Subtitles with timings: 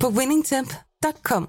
[0.00, 1.48] på winningtemp.com.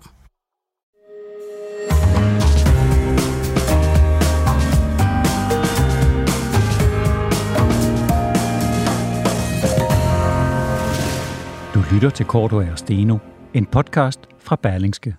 [11.73, 13.17] Du lytter til Korto og Steno,
[13.53, 15.15] en podcast fra Berlingske.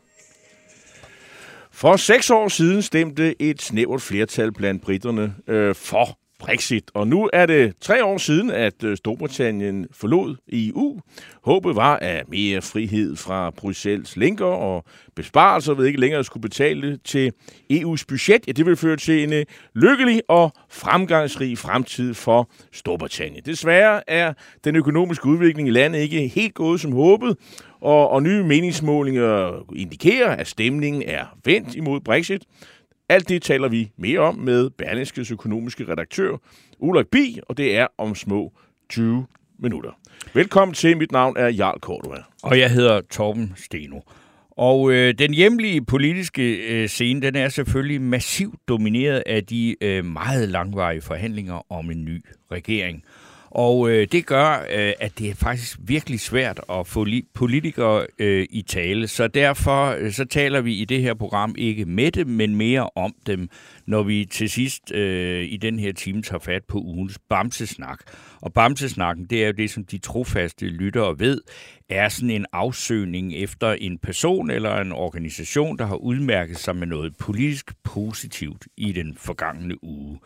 [1.72, 6.90] For seks år siden stemte et snævert flertal blandt britterne øh, for Brexit.
[6.94, 11.00] Og nu er det tre år siden, at øh, Storbritannien forlod EU.
[11.44, 14.84] Håbet var, at mere frihed fra Bruxelles linker og
[15.16, 17.32] besparelser ved ikke længere skulle betale til
[17.72, 18.46] EU's budget.
[18.46, 23.42] Ja, det vil føre til en øh, lykkelig og fremgangsrig fremtid for Storbritannien.
[23.44, 24.32] Desværre er
[24.64, 27.36] den økonomiske udvikling i landet ikke helt gået som håbet,
[27.80, 32.42] og, og nye meningsmålinger indikerer, at stemningen er vendt imod Brexit.
[33.10, 36.36] Alt det taler vi mere om med Berlingskes økonomiske redaktør,
[36.78, 38.52] Ulrik Bi, og det er om små
[38.88, 39.26] 20
[39.58, 39.90] minutter.
[40.34, 40.96] Velkommen til.
[40.96, 42.16] Mit navn er Jarl Kortua.
[42.42, 44.00] Og jeg hedder Torben Steno.
[44.50, 50.04] Og øh, den hjemlige politiske øh, scene, den er selvfølgelig massivt domineret af de øh,
[50.04, 53.04] meget langvarige forhandlinger om en ny regering.
[53.50, 58.46] Og øh, det gør, øh, at det er faktisk virkelig svært at få politikere øh,
[58.50, 59.08] i tale.
[59.08, 62.90] Så derfor øh, så taler vi i det her program ikke med dem, men mere
[62.94, 63.48] om dem,
[63.86, 67.98] når vi til sidst øh, i den her time tager fat på ugens Bamsesnak.
[68.40, 71.40] Og Bamsesnakken, det er jo det, som de trofaste lyttere ved,
[71.88, 76.86] er sådan en afsøgning efter en person eller en organisation, der har udmærket sig med
[76.86, 80.18] noget politisk positivt i den forgangne uge.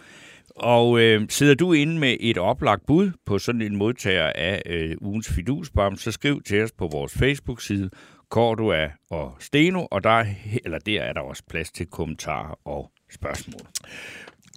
[0.56, 4.96] Og øh, sidder du inde med et oplagt bud på sådan en modtager af øh,
[5.00, 7.90] ugens fidusbam, så skriv til os på vores Facebook-side,
[8.30, 10.24] Cordua og Steno, og der,
[10.64, 13.66] eller der er der også plads til kommentarer og spørgsmål.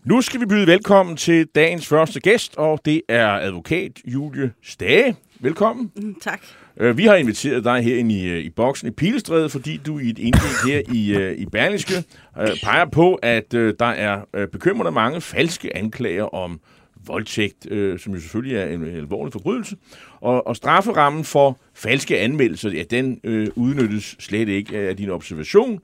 [0.05, 5.15] Nu skal vi byde velkommen til dagens første gæst, og det er advokat Julie Stage.
[5.39, 5.91] Velkommen.
[5.95, 6.41] Mm, tak.
[6.77, 9.99] Øh, vi har inviteret dig her ind i, øh, i boksen i Pilestræde, fordi du
[9.99, 11.93] i et indlæg her i, øh, i Berlingske
[12.63, 16.59] peger på, at der er bekymrende mange falske anklager om
[17.05, 17.63] voldtægt,
[18.01, 19.75] som jo selvfølgelig er en alvorlig forbrydelse.
[20.21, 25.79] Og, og strafferammen for falske anmeldelser, ja, den øh, udnyttes slet ikke af din observation.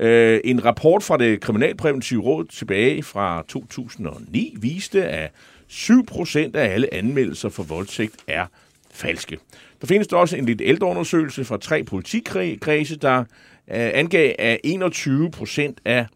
[0.00, 5.32] Øh, en rapport fra det kriminalpræventive råd tilbage fra 2009 viste, at
[5.68, 8.46] 7% af alle anmeldelser for voldtægt er
[8.92, 9.38] falske.
[9.80, 13.24] Der findes der også en lidt ældre undersøgelse fra tre politikredse, der øh,
[13.68, 16.06] angav, at 21% af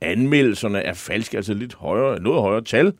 [0.00, 2.92] anmeldelserne er falske, altså lidt højere, noget højere tal.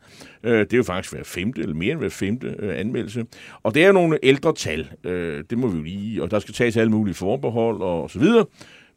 [0.43, 3.25] Øh, det er jo faktisk hver femte, eller mere end hver femte øh, anmeldelse.
[3.63, 6.39] Og det er jo nogle ældre tal, øh, det må vi jo lige, og der
[6.39, 8.45] skal tages alle mulige forbehold og så videre.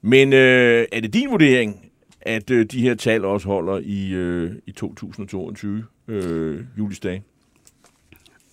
[0.03, 4.53] Men øh, er det din vurdering, at øh, de her tal også holder i, øh,
[4.67, 7.23] i 2022, øh, julisdag?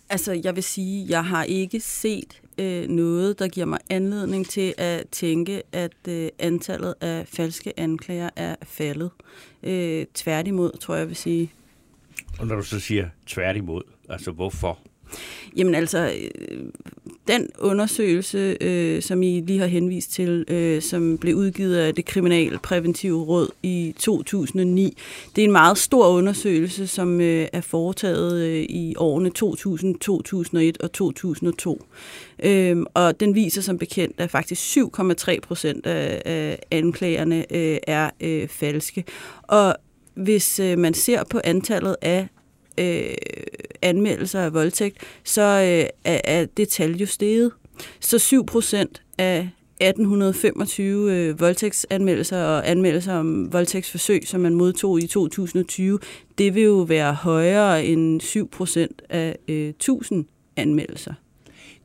[0.10, 4.74] Altså, jeg vil sige, jeg har ikke set øh, noget, der giver mig anledning til
[4.78, 9.12] at tænke, at øh, antallet af falske anklager er faldet.
[9.64, 11.52] Øh, tværtimod, tror jeg, jeg vil sige.
[12.40, 14.80] Og når du så siger tværtimod, altså hvorfor?
[15.58, 16.66] Jamen altså, øh,
[17.28, 22.06] den undersøgelse, øh, som I lige har henvist til, øh, som blev udgivet af det
[22.06, 24.98] Kriminalpræventive Råd i 2009,
[25.36, 30.78] det er en meget stor undersøgelse, som øh, er foretaget øh, i årene 2000, 2001
[30.82, 31.86] og 2002.
[32.44, 38.10] Øh, og den viser som bekendt, at faktisk 7,3 procent af, af anklagerne øh, er
[38.22, 39.04] øh, falske.
[39.42, 39.76] Og
[40.16, 42.28] hvis øh, man ser på antallet af
[42.78, 43.14] øh,
[43.82, 47.52] anmeldelser af voldtægt, så øh, er, er det tal jo steget.
[48.00, 49.50] Så 7 procent af
[49.80, 56.00] 1825 øh, voldtægtsanmeldelser og anmeldelser om voldtægtsforsøg, som man modtog i 2020,
[56.38, 61.14] det vil jo være højere end 7 procent af øh, 1000 anmeldelser.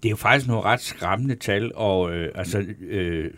[0.03, 3.31] Det er jo faktisk nogle ret skræmmende tal, og øh, altså, øh,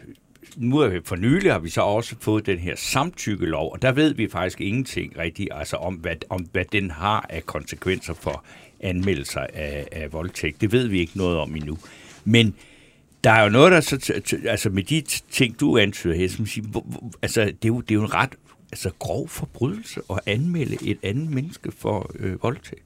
[0.57, 3.93] nu er vi for nylig har vi så også fået den her samtykkelov, og der
[3.93, 8.45] ved vi faktisk ingenting rigtigt altså om, hvad, om, hvad den har af konsekvenser for
[8.81, 10.61] anmeldelser af, af voldtægt.
[10.61, 11.79] Det ved vi ikke noget om endnu.
[12.25, 12.55] Men
[13.25, 15.01] der er jo noget, der så, altså med de
[15.31, 16.67] ting, du antyder her, som siger,
[17.23, 18.35] altså det er jo, det er jo en ret
[18.73, 22.85] altså, grov forbrydelse at anmelde et andet menneske for øh, voldtægt.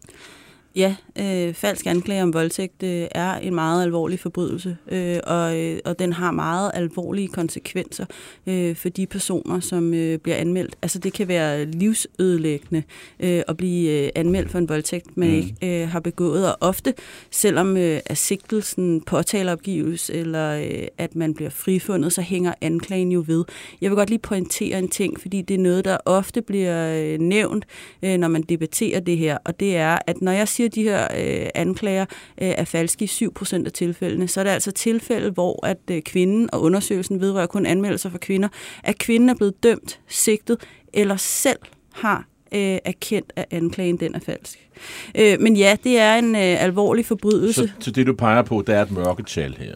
[0.76, 5.78] Ja, øh, falsk anklage om voldtægt øh, er en meget alvorlig forbrydelse, øh, og, øh,
[5.84, 8.04] og den har meget alvorlige konsekvenser
[8.46, 10.76] øh, for de personer, som øh, bliver anmeldt.
[10.82, 12.82] Altså det kan være livsødelæggende
[13.20, 15.34] øh, at blive øh, anmeldt for en voldtægt, man mm.
[15.34, 16.94] ikke øh, har begået, og ofte,
[17.30, 23.24] selvom øh, at sigtelsen påtaleopgives, eller øh, at man bliver frifundet, så hænger anklagen jo
[23.26, 23.44] ved.
[23.80, 27.18] Jeg vil godt lige pointere en ting, fordi det er noget, der ofte bliver øh,
[27.18, 27.64] nævnt,
[28.02, 31.08] øh, når man debatterer det her, og det er, at når jeg siger, de her
[31.16, 32.06] øh, anklager
[32.42, 36.02] øh, er falske i 7% af tilfældene, så er det altså tilfælde, hvor at øh,
[36.02, 38.48] kvinden og undersøgelsen vedrører kun anmeldelser for kvinder,
[38.84, 40.60] at kvinden er blevet dømt, sigtet
[40.92, 41.58] eller selv
[41.92, 44.68] har øh, erkendt, at anklagen den er falsk.
[45.14, 47.66] Øh, men ja, det er en øh, alvorlig forbrydelse.
[47.66, 49.74] Så, så det, du peger på, der er et mørketal her?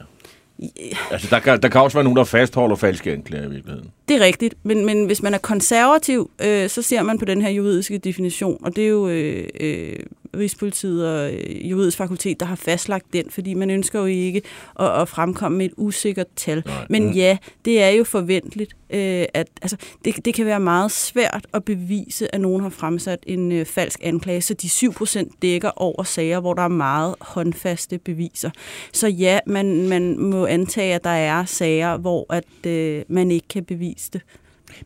[1.11, 3.91] Altså, der kan, der kan også være nogen, der fastholder falske anklager i virkeligheden.
[4.11, 7.43] Det er rigtigt, men, men hvis man er konservativ, øh, så ser man på den
[7.43, 9.99] her juridiske definition, og det er jo øh, øh,
[10.37, 14.43] Rigspolitiet og øh, Juridisk Fakultet, der har fastlagt den, fordi man ønsker jo ikke
[14.81, 16.63] at, at fremkomme med et usikkert tal.
[16.67, 16.87] Nej.
[16.91, 21.47] Men ja, det er jo forventeligt, øh, at altså, det, det kan være meget svært
[21.55, 26.03] at bevise, at nogen har fremsat en øh, falsk anklage, så de 7% dækker over
[26.03, 28.51] sager, hvor der er meget håndfaste beviser.
[28.93, 33.49] Så ja, man, man må antage, at der er sager, hvor at øh, man ikke
[33.49, 34.23] kan bevise det.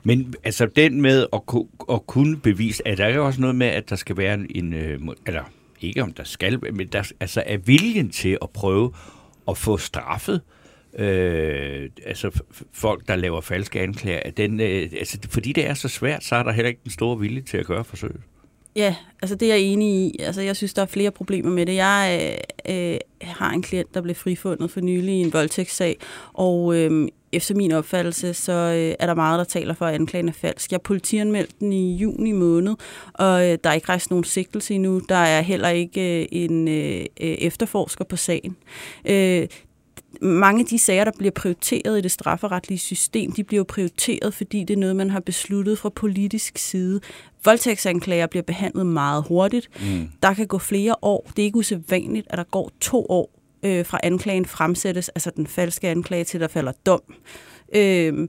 [0.02, 1.40] Men altså den med at,
[1.92, 5.00] at kunne bevise, er der jo også noget med, at der skal være en, øh,
[5.26, 5.42] eller
[5.80, 8.92] ikke om der skal, men der altså er viljen til at prøve
[9.48, 10.40] at få straffet
[10.98, 12.30] øh, altså
[12.72, 16.42] folk, der laver falske anklager, den, øh, altså, fordi det er så svært, så er
[16.42, 18.20] der heller ikke den store vilje til at gøre forsøget.
[18.76, 20.16] Ja, altså det er jeg enig i.
[20.18, 21.74] Altså jeg synes, der er flere problemer med det.
[21.74, 22.36] Jeg
[22.68, 25.96] øh, øh, har en klient, der blev frifundet for nylig i en voldtægtssag,
[26.32, 30.28] og øh, efter min opfattelse, så øh, er der meget, der taler for, at anklagen
[30.28, 30.72] er falsk.
[30.72, 32.74] Jeg politianmeldte den i juni måned,
[33.12, 35.00] og øh, der er ikke rejst nogen sigtelse endnu.
[35.08, 38.56] Der er heller ikke øh, en øh, øh efterforsker på sagen.
[39.04, 39.46] Øh,
[40.20, 44.64] mange af de sager, der bliver prioriteret i det strafferetlige system, de bliver prioriteret, fordi
[44.64, 47.00] det er noget, man har besluttet fra politisk side.
[47.44, 49.68] Voldtægtsanklager bliver behandlet meget hurtigt.
[49.80, 50.08] Mm.
[50.22, 51.30] Der kan gå flere år.
[51.36, 53.30] Det er ikke usædvanligt, at der går to år
[53.64, 57.02] øh, fra anklagen fremsættes, altså den falske anklage, til der falder dom.
[57.74, 58.28] Øhm,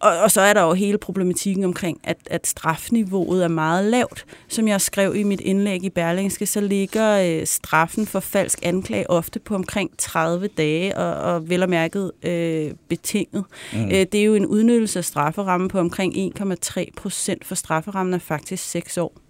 [0.00, 4.24] og, og så er der jo hele problematikken omkring, at, at strafniveauet er meget lavt.
[4.48, 9.10] Som jeg skrev i mit indlæg i Berlingske, så ligger øh, straffen for falsk anklage
[9.10, 13.44] ofte på omkring 30 dage, og, og vel og mærket øh, betinget.
[13.72, 13.84] Mm.
[13.84, 18.18] Øh, det er jo en udnyttelse af strafferamme på omkring 1,3 procent, for strafferammen er
[18.18, 19.25] faktisk 6 år.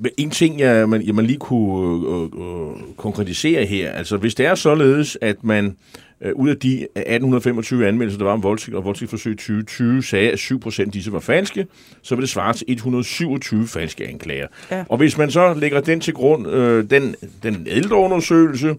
[0.00, 4.34] Men en ting, jeg, man, jeg man lige kunne øh, øh, konkretisere her, altså hvis
[4.34, 5.76] det er således, at man
[6.20, 10.38] øh, ud af de 1825 anmeldelser, der var om voldtægt og voldtægtsforsøg 2020, sagde, at
[10.38, 11.66] 7% af disse var falske,
[12.02, 14.46] så vil det svare til 127 falske anklager.
[14.70, 14.84] Ja.
[14.88, 18.74] Og hvis man så lægger den til grund, øh, den, den ældre undersøgelse,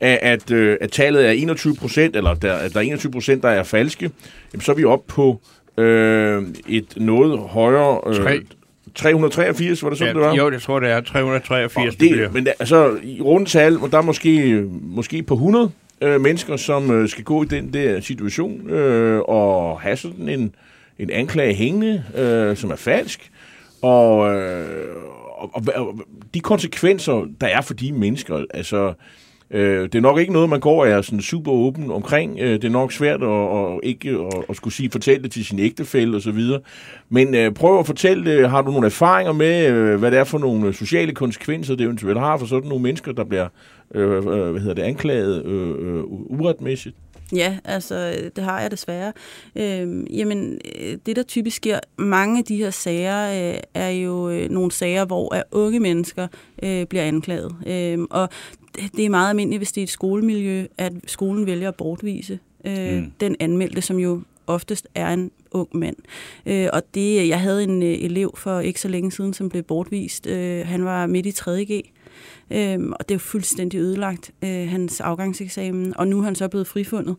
[0.00, 3.42] at, at, øh, at tallet er 21 procent, eller der, at der er 21 procent,
[3.42, 4.10] der er falske,
[4.52, 5.40] jamen, så er vi oppe på
[5.78, 8.00] øh, et noget højere...
[8.06, 8.42] Øh,
[8.94, 10.34] 383, var det sådan, ja, det var?
[10.34, 11.96] Jo, jeg tror, det er 383.
[11.96, 15.70] det, det men altså, i rundtal, der er måske, måske på 100
[16.00, 20.54] øh, mennesker, som øh, skal gå i den der situation øh, og have sådan en,
[20.98, 23.30] en anklage hængende, øh, som er falsk.
[23.82, 24.96] Og, øh,
[25.38, 25.98] og, og, og
[26.34, 28.94] de konsekvenser, der er for de mennesker, altså
[29.54, 32.38] Øh, det er nok ikke noget, man går og er sådan super åben omkring.
[32.40, 35.44] Øh, det er nok svært at, at ikke at, at skulle sige, fortælle det til
[35.44, 36.40] sin ægtefælle osv.
[37.08, 38.50] Men øh, prøv at fortælle det.
[38.50, 41.84] Har du nogle erfaringer med, øh, hvad det er for nogle øh, sociale konsekvenser, det
[41.84, 43.48] eventuelt har for sådan nogle mennesker, der bliver
[43.94, 46.96] øh, øh hvad hedder det, anklaget øh, øh uretmæssigt?
[47.32, 49.12] Ja, altså det har jeg desværre.
[49.56, 50.58] Øhm, øh, jamen,
[51.06, 55.04] det der typisk sker, mange af de her sager øh, er jo øh, nogle sager,
[55.04, 56.28] hvor unge mennesker
[56.62, 57.54] øh, bliver anklaget.
[57.66, 58.28] Øh, og
[58.96, 62.94] det er meget almindeligt, hvis det er et skolemiljø, at skolen vælger at bortvise øh,
[62.94, 63.12] mm.
[63.20, 65.96] den anmeldte, som jo oftest er en ung mand.
[66.46, 69.62] Øh, og det, jeg havde en øh, elev for ikke så længe siden, som blev
[69.62, 70.26] bortvist.
[70.26, 71.93] Øh, han var midt i 3.G,
[72.50, 76.48] Øhm, og det er jo fuldstændig ødelagt, øh, hans afgangseksamen, og nu er han så
[76.48, 77.16] blevet frifundet.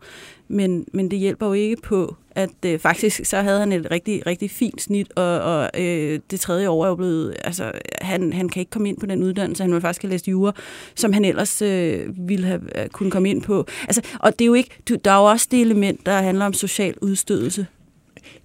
[0.47, 4.27] Men, men det hjælper jo ikke på, at øh, faktisk så havde han et rigtig,
[4.27, 7.71] rigtig fint snit, og, og øh, det tredje år er jo blevet, altså
[8.01, 10.51] han, han kan ikke komme ind på den uddannelse, han vil faktisk have læst jura,
[10.95, 13.65] som han ellers øh, ville have øh, kunne komme ind på.
[13.81, 14.69] Altså, og det er jo ikke,
[15.05, 17.67] der er jo også det element, der handler om social udstødelse.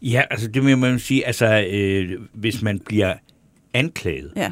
[0.02, 3.14] Ja, altså det må man sige, altså øh, hvis man bliver
[3.74, 4.50] anklaget, ja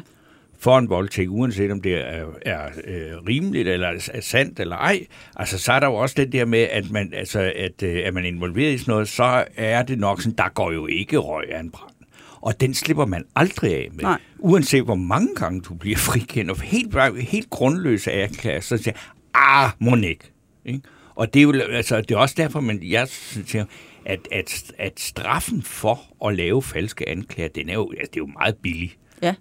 [0.59, 5.05] for en voldtægt, uanset om det er, er øh, rimeligt eller er sandt eller ej.
[5.35, 8.11] Altså, så er der jo også det der med, at man, altså, at, øh, er
[8.11, 11.51] man involveret i sådan noget, så er det nok sådan, der går jo ikke røg
[11.51, 11.93] af en brand.
[12.41, 14.03] Og den slipper man aldrig af med.
[14.03, 14.19] Nej.
[14.39, 18.95] Uanset hvor mange gange du bliver frikendt, og helt, helt grundløse anklager, så siger
[19.33, 20.81] ah, ikke?
[21.15, 23.65] Og det er jo altså, det er også derfor, man, jeg siger,
[24.05, 28.23] at, at, at straffen for at lave falske anklager, den er jo, altså, det er
[28.27, 28.95] jo meget billig.
[29.21, 29.35] Ja.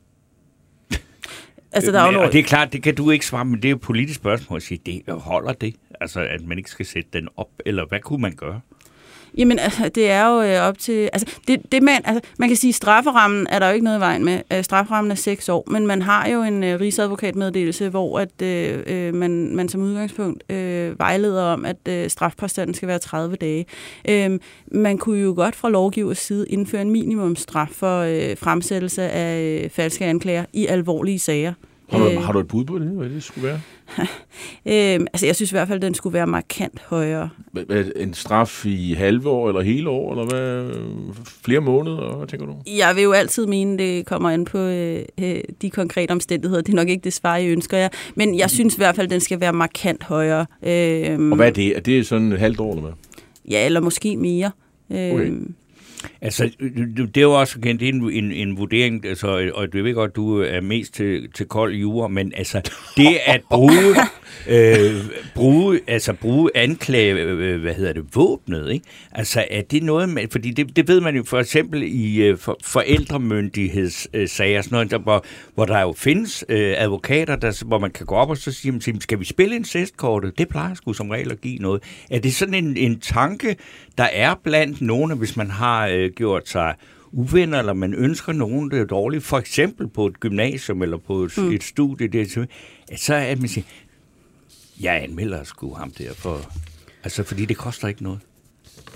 [1.72, 2.26] Altså, der er Men- noget...
[2.26, 4.20] Og det er klart, det kan du ikke svare, men det er jo et politisk
[4.20, 5.74] spørgsmål at sige, det holder det?
[6.00, 8.60] Altså, at man ikke skal sætte den op, eller hvad kunne man gøre?
[9.36, 11.10] Jamen, altså, det er jo øh, op til...
[11.12, 13.98] Altså, det, det man, altså, man kan sige, at strafferammen er der jo ikke noget
[13.98, 14.40] i vejen med.
[14.52, 18.82] Øh, strafferammen er seks år, men man har jo en øh, rigsadvokatmeddelelse, hvor at, øh,
[18.86, 23.66] øh man, man som udgangspunkt øh, vejleder om, at øh, strafpåstanden skal være 30 dage.
[24.08, 24.38] Øh,
[24.72, 29.70] man kunne jo godt fra lovgivers side indføre en minimumstraf for øh, fremsættelse af øh,
[29.70, 31.52] falske anklager i alvorlige sager.
[31.90, 32.22] Har du, Øh.
[32.22, 33.60] har du et bud på det, hvad det skulle være?
[34.66, 37.28] Øh, altså, jeg synes i hvert fald, at den skulle være markant højere.
[37.96, 40.70] En straf i halve år, eller hele år, eller hvad?
[41.44, 42.54] Flere måneder, hvad tænker du?
[42.76, 46.62] Jeg vil jo altid mene, det kommer an på øh, øh, de konkrete omstændigheder.
[46.62, 47.88] Det er nok ikke det svar, jeg ønsker jer.
[48.14, 50.46] Men jeg synes i hvert fald, at den skal være markant højere.
[50.62, 51.76] Øh, Og hvad er det?
[51.76, 52.92] Er det sådan et halvt år, eller hvad?
[53.50, 54.50] Ja, eller måske mere.
[54.92, 55.32] Øh, Okay.
[56.20, 56.50] Altså,
[56.96, 60.16] det er jo også det er en, en, en vurdering, altså, og jeg ved godt,
[60.16, 62.60] du er mest til, til kold jura, men altså,
[62.96, 63.94] det at bruge,
[64.54, 64.94] øh,
[65.34, 68.86] bruge, altså, bruge anklage, øh, hvad hedder det, våbnet, ikke?
[69.12, 72.38] Altså, er det noget med, fordi det, det ved man jo for eksempel i øh,
[72.38, 75.24] for, forældremyndighedssager, sådan noget, der, hvor,
[75.54, 78.80] hvor der jo findes øh, advokater, der, hvor man kan gå op og så sige,
[78.86, 80.38] "Jamen, skal vi spille incestkortet?
[80.38, 81.82] Det plejer sgu som regel at give noget.
[82.10, 83.56] Er det sådan en, en tanke,
[83.98, 86.74] der er blandt nogle, hvis man har øh, gjort sig
[87.12, 91.22] uvenner, eller man ønsker nogen, det er dårligt, for eksempel på et gymnasium eller på
[91.22, 91.50] et, mm.
[91.50, 92.48] et studie, det,
[92.96, 93.64] så er man siger,
[94.80, 96.40] jeg anmelder sgu ham der, for,
[97.04, 98.20] altså, fordi det koster ikke noget.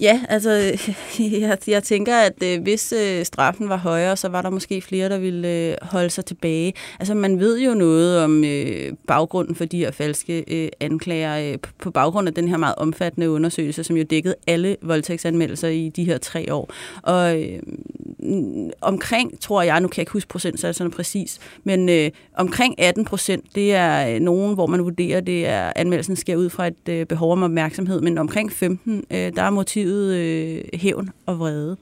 [0.03, 0.51] Ja, altså,
[1.41, 5.09] jeg, jeg tænker, at øh, hvis øh, straffen var højere, så var der måske flere,
[5.09, 6.73] der ville øh, holde sig tilbage.
[6.99, 11.59] Altså, man ved jo noget om øh, baggrunden for de her falske øh, anklager, øh,
[11.79, 16.05] på baggrund af den her meget omfattende undersøgelse, som jo dækkede alle voldtægtsanmeldelser i de
[16.05, 16.71] her tre år.
[17.03, 17.59] Og øh,
[18.19, 23.05] mm, omkring, tror jeg, nu kan jeg ikke huske procentsatserne præcis, men øh, omkring 18
[23.05, 26.89] procent, det er øh, nogen, hvor man vurderer, det er anmeldelsen sker ud fra et
[26.89, 31.77] øh, behov om opmærksomhed, men omkring 15, øh, der er motivet øh, hævn og vrede.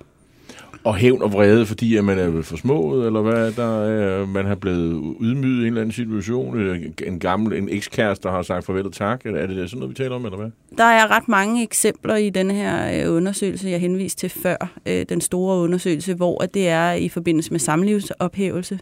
[0.85, 3.53] Og hævn og vrede, fordi at man er forsmået, eller hvad?
[3.53, 6.59] Der er, man har blevet ydmyget i en eller anden situation.
[6.61, 9.27] Øh, En gammel en ekskæreste, der har sagt farvel og tak.
[9.27, 10.51] Er det sådan noget, vi taler om, eller hvad?
[10.79, 15.05] Der er ret mange eksempler i den her øh, undersøgelse, jeg henviste til før, øh,
[15.09, 18.79] den store undersøgelse, hvor at det er i forbindelse med samlivsophævelse.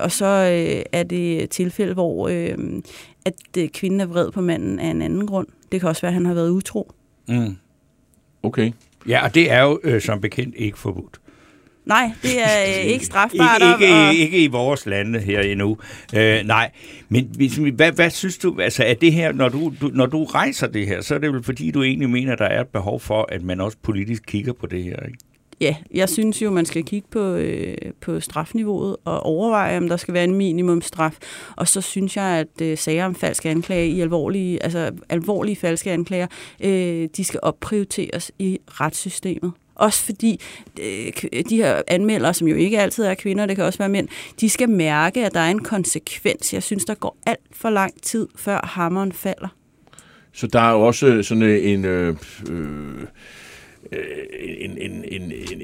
[0.00, 0.26] Og så
[0.92, 2.28] er det tilfælde, hvor
[3.24, 5.46] at kvinden er vred på manden af en anden grund.
[5.72, 6.92] Det kan også være, at han har været utro.
[7.28, 7.56] Mm.
[8.42, 8.72] Okay.
[9.08, 11.20] Ja, og det er jo øh, som bekendt ikke forbudt.
[11.86, 13.62] Nej, det er øh, ikke strafbart.
[13.62, 15.78] Ikke, ikke, og- ikke i vores lande her endnu.
[16.16, 16.70] Øh, nej,
[17.08, 20.06] men hvis vi- hvad, hvad synes du, altså er det her, når du, du, når
[20.06, 22.68] du rejser det her, så er det vel fordi, du egentlig mener, der er et
[22.68, 25.18] behov for, at man også politisk kigger på det her, ikke?
[25.60, 29.96] Ja, jeg synes jo, man skal kigge på, øh, på strafniveauet og overveje, om der
[29.96, 31.18] skal være en minimumstraf.
[31.56, 35.90] Og så synes jeg, at øh, sager om falske anklager i alvorlige, altså alvorlige falske
[35.92, 36.26] anklager,
[36.64, 39.52] øh, de skal opprioriteres i retssystemet.
[39.74, 40.40] Også fordi
[40.80, 44.08] øh, de her anmeldere, som jo ikke altid er kvinder, det kan også være mænd,
[44.40, 46.54] de skal mærke, at der er en konsekvens.
[46.54, 49.48] Jeg synes, der går alt for lang tid, før hammeren falder.
[50.32, 51.84] Så der er jo også sådan en...
[51.84, 52.16] Øh,
[52.50, 53.04] øh,
[53.92, 54.02] Øh,
[54.40, 55.62] en, en, en, en, en,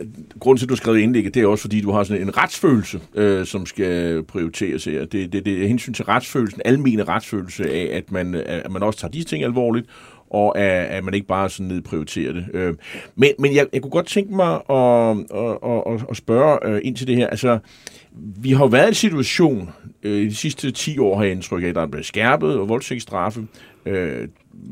[0.00, 0.06] øh,
[0.40, 2.36] grund til, at du har skrevet indlægget, det er også, fordi du har sådan en
[2.36, 5.04] retsfølelse, øh, som skal prioriteres her.
[5.04, 8.82] Det, det, det er hensyn til retsfølelsen, almene retsfølelse af, at man, øh, at man
[8.82, 9.86] også tager disse ting alvorligt,
[10.30, 12.46] og at, at man ikke bare sådan nedprioriterer det.
[12.54, 12.74] Øh,
[13.16, 16.96] men men jeg, jeg kunne godt tænke mig at, at, at, at spørge øh, ind
[16.96, 17.26] til det her.
[17.26, 17.58] Altså,
[18.36, 19.70] vi har jo været i en situation
[20.02, 22.58] øh, i de sidste 10 år, har jeg indtryk af, at der er blevet skærpet
[22.58, 23.46] og voldtægtsstraffe.
[23.86, 24.28] Øh,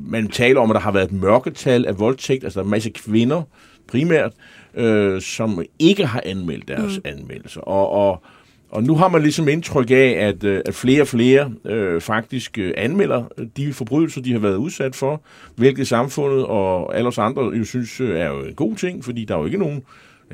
[0.06, 2.70] man taler om, at der har været et mørketal af voldtægt, altså der er en
[2.70, 3.42] masse kvinder
[3.88, 4.32] primært,
[4.74, 7.02] øh, som ikke har anmeldt deres mm.
[7.04, 7.60] anmeldelser.
[7.60, 8.22] Og, og,
[8.70, 12.58] og nu har man ligesom indtryk af, at, øh, at flere og flere øh, faktisk
[12.58, 13.24] øh, anmelder
[13.56, 15.22] de forbrydelser, de har været udsat for,
[15.56, 19.24] hvilket samfundet og alle os andre jo synes øh, er jo en god ting, fordi
[19.24, 19.82] der er jo ikke nogen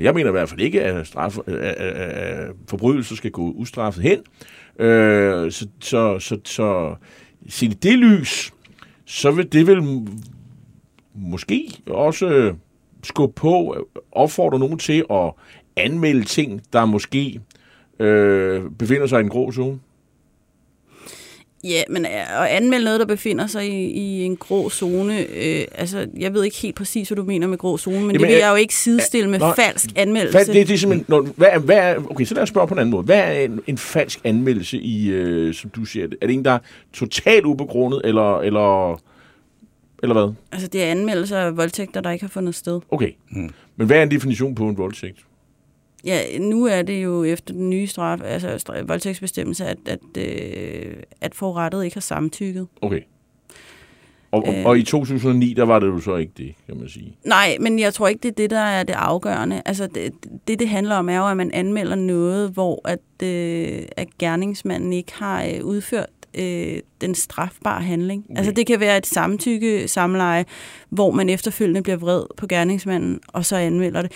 [0.00, 4.18] jeg mener i hvert fald ikke, at, straf, at forbrydelser skal gå ustraffet hen.
[4.87, 6.94] Øh, så, så, så, så
[7.49, 8.52] set i det lys,
[9.12, 10.09] så vil det vel
[11.14, 12.54] måske også øh,
[13.02, 15.33] skubbe på, øh, opfordre nogen til at
[15.76, 17.40] anmelde ting, der måske
[17.99, 19.81] øh, befinder sig i en grå zone.
[21.64, 26.07] Ja, men at anmelde noget, der befinder sig i, i en grå zone, øh, altså
[26.19, 28.37] jeg ved ikke helt præcis, hvad du mener med grå zone, men Jamen, det vil
[28.37, 30.38] jeg jo ikke sidestille med nå, falsk anmeldelse.
[30.38, 32.69] Hvad, det, det er simpelthen, når, hvad, er- hvad er, okay, så lad os spørge
[32.69, 33.02] på en anden måde.
[33.02, 36.07] Hvad er en, en falsk anmeldelse, i, øh, som du siger?
[36.23, 36.59] Er det en, der er
[36.92, 39.00] totalt ubegrundet, eller, eller,
[40.02, 40.35] eller hvad?
[40.52, 42.81] Altså det er anmeldelser af voldtægter, der ikke har fundet sted.
[42.90, 43.11] Okay.
[43.31, 43.50] Hmm.
[43.76, 45.19] Men hvad er en definition på en voldtægt?
[46.04, 50.97] Ja, nu er det jo efter den nye straf, altså stra- voldtægtsbestemmelse, at, at, øh,
[51.21, 52.66] at forurettet ikke har samtykket.
[52.82, 53.00] Okay.
[54.30, 54.59] Og, øh.
[54.59, 54.66] Øh.
[54.66, 57.16] og i 2009, der var det jo så ikke det, kan man sige.
[57.25, 59.62] Nej, men jeg tror ikke, det er det, der er det afgørende.
[59.64, 60.12] Altså, det,
[60.49, 64.92] det, det handler om, er jo, at man anmelder noget, hvor at, øh, at gerningsmanden
[64.92, 68.25] ikke har øh, udført øh, den strafbare handling.
[68.30, 68.38] Okay.
[68.38, 70.44] Altså, det kan være et samtykke samleje,
[70.88, 74.12] hvor man efterfølgende bliver vred på gerningsmanden, og så anmelder det.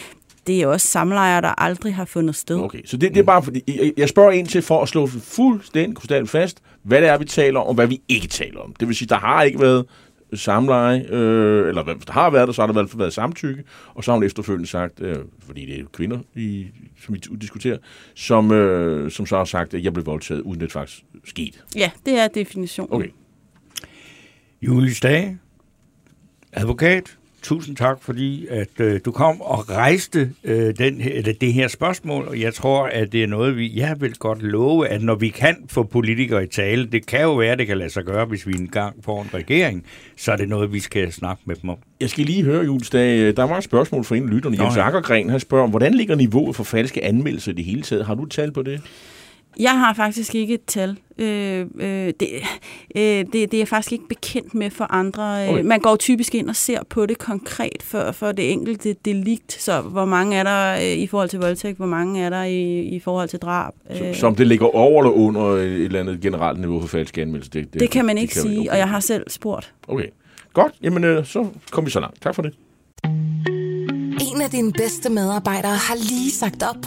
[0.46, 2.56] Det er også samlejer, der aldrig har fundet sted.
[2.60, 3.62] Okay, så det, det er bare fordi,
[3.96, 7.60] jeg- spørger ind til for at slå fuldstændig krystal fast, hvad det er, vi taler
[7.60, 8.74] om, og hvad vi ikke taler om.
[8.80, 9.86] Det vil sige, der har ikke været
[10.34, 13.12] samleje, øh, eller hvad- der har været der, så har der i hvert fald været
[13.12, 16.66] samtykke, og så har hun efterfølgende sagt, øh, fordi det er kvinder, i,
[17.04, 17.78] som vi diskuterer,
[18.14, 21.58] som, øh, som så har sagt, at jeg blev voldtaget, uden det faktisk skete.
[21.76, 22.92] Ja, det er definitionen.
[22.94, 23.08] Okay.
[24.62, 25.38] Julius Dage,
[26.52, 31.68] advokat, tusind tak, fordi at øh, du kom og rejste øh, den, eller det her
[31.68, 35.14] spørgsmål, og jeg tror, at det er noget, vi, jeg vil godt love, at når
[35.14, 38.24] vi kan få politikere i tale, det kan jo være, det kan lade sig gøre,
[38.24, 39.84] hvis vi engang får en regering,
[40.16, 41.76] så er det noget, vi skal snakke med dem om.
[42.00, 44.76] Jeg skal lige høre, Jules, der, der var et spørgsmål fra en af lytterne, Jens.
[44.76, 48.06] Akkergren, han spørger, hvordan ligger niveauet for falske anmeldelser i det hele taget?
[48.06, 48.80] Har du et tal på det?
[49.60, 50.96] Jeg har faktisk ikke et tal.
[51.18, 52.28] Øh, øh, det,
[52.96, 55.42] øh, det, det er jeg faktisk ikke bekendt med for andre.
[55.42, 55.52] Okay.
[55.52, 55.62] Okay.
[55.62, 59.52] Man går typisk ind og ser på det konkret for, for det enkelte delikt.
[59.52, 62.80] Så hvor mange er der øh, i forhold til voldtægt, hvor mange er der i,
[62.80, 63.72] i forhold til drab.
[63.90, 64.14] Øh.
[64.14, 67.50] Som det ligger over eller under et eller andet generelt niveau for falske anmeldelser?
[67.52, 68.70] Det, det kan man ikke kan- sige, okay.
[68.70, 69.74] og jeg har selv spurgt.
[69.88, 70.06] Okay,
[70.52, 70.72] godt.
[70.82, 72.22] Jamen, øh, så kom vi så langt.
[72.22, 72.54] Tak for det.
[74.34, 76.86] En af dine bedste medarbejdere har lige sagt op.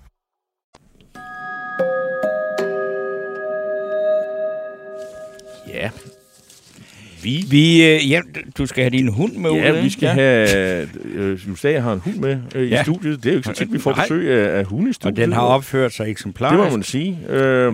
[5.73, 5.89] Ja.
[7.23, 8.21] Vi, Vi, øh, ja,
[8.57, 10.87] du skal have din hund med ud, ja, vi skal have...
[11.13, 12.83] Øh, Justager har en hund med øh, i Ja.
[12.83, 13.23] studiet.
[13.23, 14.03] Det er jo ikke så tit, vi får Nej.
[14.05, 15.17] besøg af, af hunde i Og studiet.
[15.17, 16.61] den har opført sig eksemplarisk.
[16.63, 17.19] Det må man sige.
[17.29, 17.73] Øh,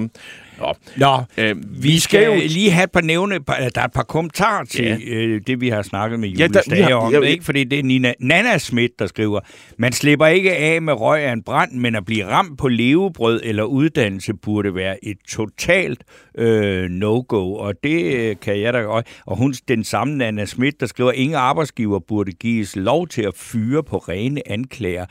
[0.59, 4.03] nå, Nå, øh, vi skal jo lige have et par nævne, der er et par
[4.03, 4.97] kommentarer til Ja.
[5.07, 5.13] ja.
[5.15, 7.13] øh, det, vi har snakket med Ja, Julius der- vi har- om.
[7.13, 7.45] ja, ikke?
[7.45, 9.39] Fordi det er Nina, Nana Schmidt, der skriver,
[9.77, 13.41] man slipper ikke af med røg af en brand, men at blive ramt på levebrød
[13.43, 16.03] eller uddannelse burde være et totalt
[16.37, 17.53] øh, no-go.
[17.53, 19.07] Og det øh, kan jeg da godt.
[19.25, 23.33] Og hun, den samme Nana Schmidt, der skriver, ingen arbejdsgiver burde gives lov til at
[23.35, 25.05] fyre på rene anklager,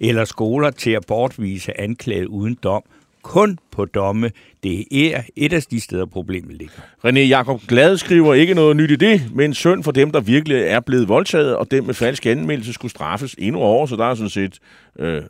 [0.00, 2.82] eller skoler til at bortvise anklaget uden dom.
[3.22, 4.30] Kun på domme.
[4.62, 6.74] Det er et af de steder, problemet ligger.
[7.06, 10.56] René Jakob Glad skriver ikke noget nyt i det, men synd for dem, der virkelig
[10.62, 14.14] er blevet voldtaget, og dem med falsk anmeldelse skulle straffes endnu over, så der er
[14.14, 14.58] sådan set
[14.98, 15.22] øh,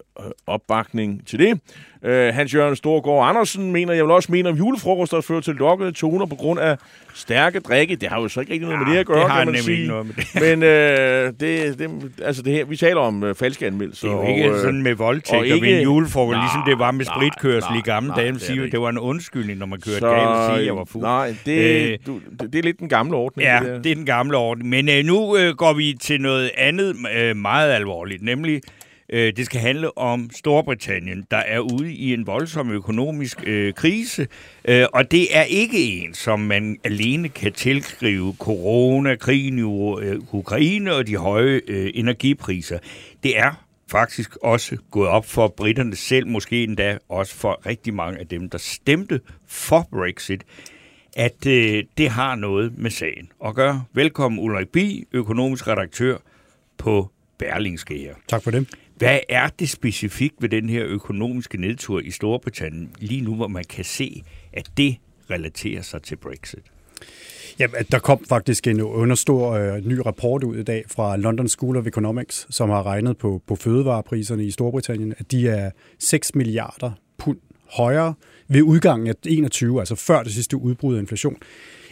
[0.46, 1.60] opbakning til det.
[2.04, 5.54] Øh, Hans Jørgen Storgård Andersen mener, jeg vil også mene om julefrokoster, der fører til
[5.54, 6.76] lokkede toner på grund af
[7.14, 7.96] stærke drikke.
[7.96, 9.46] Det har jo så ikke rigtig noget med det at gøre, det har kan man
[9.46, 9.76] nemlig sige.
[9.76, 10.26] ikke noget med det.
[10.42, 14.08] Men øh, det, det, altså det her, vi taler om øh, falske anmeldelser.
[14.08, 16.34] Det er jo ikke og, øh, sådan med voldtægt og og, ikke- ved en julefrokost,
[16.36, 18.31] Nej, ligesom det var med nej, spritkørsel nej, i gamle nej, dage.
[18.34, 20.66] Er sige, det det var en undskyldning, når man kørte så, galt og sige, at
[20.66, 21.02] jeg var fuld.
[21.02, 23.46] Nej, det, Øh, du, det, det er lidt den gamle ordning.
[23.46, 24.68] Ja, det det er den gamle ordning.
[24.70, 28.60] Men øh, nu øh, går vi til noget andet øh, meget alvorligt, nemlig
[29.08, 34.26] øh, det skal handle om Storbritannien, der er ude i en voldsom økonomisk øh, krise,
[34.64, 40.18] øh, og det er ikke en, som man alene kan tilskrive corona, krigen i øh,
[40.32, 42.78] Ukraine og de høje øh, energipriser.
[43.22, 48.18] Det er faktisk også gået op for britterne selv, måske endda også for rigtig mange
[48.18, 50.44] af dem, der stemte for Brexit,
[51.16, 53.84] at øh, det har noget med sagen at gøre.
[53.92, 56.16] Velkommen Ulrik Bi, økonomisk redaktør
[56.78, 58.14] på Berlingske her.
[58.28, 58.68] Tak for det.
[58.96, 63.64] Hvad er det specifikt ved den her økonomiske nedtur i Storbritannien lige nu, hvor man
[63.64, 64.96] kan se, at det
[65.30, 66.64] relaterer sig til Brexit?
[67.58, 71.76] Ja, der kom faktisk en understor øh, ny rapport ud i dag fra London School
[71.76, 76.90] of Economics, som har regnet på, på fødevarepriserne i Storbritannien, at de er 6 milliarder
[77.18, 77.38] pund
[77.70, 78.14] højere
[78.48, 81.36] ved udgangen af 21, altså før det sidste udbrud af inflation,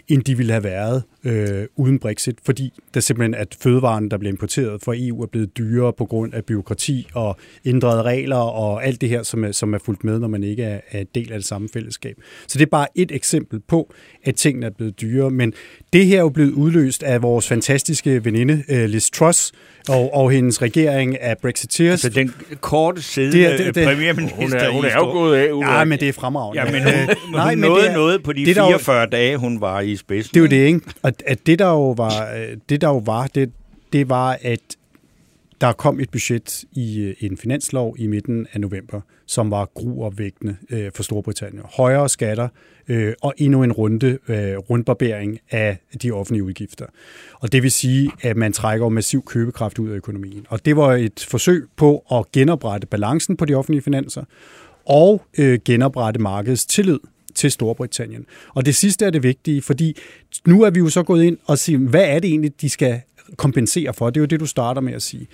[0.08, 4.32] end de ville have været øh, uden Brexit, fordi der simpelthen at fødevarene, der bliver
[4.32, 9.00] importeret fra EU, er blevet dyrere på grund af byråkrati og ændrede regler og alt
[9.00, 11.38] det her, som er, som er fulgt med, når man ikke er, er del af
[11.38, 12.16] det samme fællesskab.
[12.46, 15.52] Så det er bare et eksempel på, at tingene er blevet dyrere, men
[15.92, 19.52] det her er jo blevet udløst af vores fantastiske veninde øh, Liz Truss
[19.90, 22.04] og, og hendes regering af Brexiteers.
[22.04, 24.42] Altså den korte siddende det, det, det, premierminister.
[24.42, 25.78] Hun er, hun er jo gået af.
[25.78, 26.62] Ja, men det er fremragende.
[26.62, 29.36] Ja, men hun, Nej, men nåede det er, noget på de det, 44 der, dage,
[29.36, 30.30] hun var i spidsen.
[30.34, 30.80] Det er jo det, ikke?
[31.02, 32.28] Og at det, der jo var,
[32.68, 33.50] det, der jo var det,
[33.92, 34.60] det var, at
[35.60, 40.56] der kom et budget i øh, en finanslov i midten af november, som var gruopvægtende
[40.70, 41.62] øh, for Storbritannien.
[41.64, 42.48] Højere skatter
[42.88, 46.86] øh, og endnu en runde øh, rundbarbering af de offentlige udgifter.
[47.40, 50.46] Og det vil sige, at man trækker massiv købekraft ud af økonomien.
[50.48, 54.24] Og det var et forsøg på at genoprette balancen på de offentlige finanser
[54.84, 56.98] og øh, genoprette markedets tillid
[57.34, 58.26] til Storbritannien.
[58.54, 59.96] Og det sidste er det vigtige, fordi
[60.46, 63.00] nu er vi jo så gået ind og siger, hvad er det egentlig, de skal
[63.36, 64.10] kompensere for?
[64.10, 65.26] Det er jo det, du starter med at sige.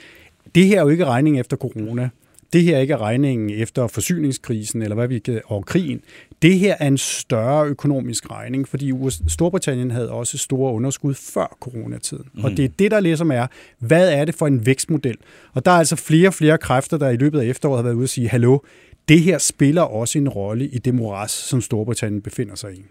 [0.55, 2.09] Det her er jo ikke regningen efter corona.
[2.53, 6.01] Det her er ikke regningen efter forsyningskrisen eller hvad vi kan, og krigen.
[6.43, 8.93] Det her er en større økonomisk regning, fordi
[9.29, 12.25] Storbritannien havde også store underskud før coronatiden.
[12.35, 12.45] Mm.
[12.45, 13.47] Og det er det, der ligesom er,
[13.79, 15.17] hvad er det for en vækstmodel?
[15.53, 17.95] Og der er altså flere og flere kræfter, der i løbet af efteråret har været
[17.95, 18.59] ude og sige, hallo,
[19.09, 22.85] det her spiller også en rolle i det moras, som Storbritannien befinder sig i.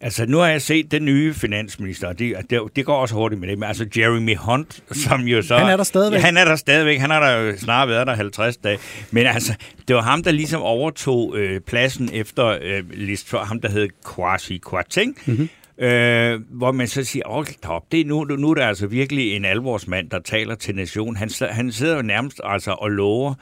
[0.00, 3.40] Altså, nu har jeg set den nye finansminister, og det, det, det går også hurtigt
[3.40, 5.56] med det, men altså Jeremy Hunt, som jo så...
[5.56, 6.20] Han er der stadigvæk.
[6.20, 6.98] Han er der stadigvæk.
[6.98, 8.78] Han har der jo snart været der 50 dage.
[9.10, 9.54] Men altså,
[9.88, 13.88] det var ham, der ligesom overtog øh, pladsen efter øh, list for ham, der hed
[14.04, 15.48] Kwasi Kwarteng, mm-hmm.
[15.78, 19.36] Øh, hvor man så siger, hold op, det er nu, nu er der altså virkelig
[19.36, 21.16] en alvorsmand, der taler til nationen.
[21.16, 23.34] Han, han sidder jo nærmest altså og lover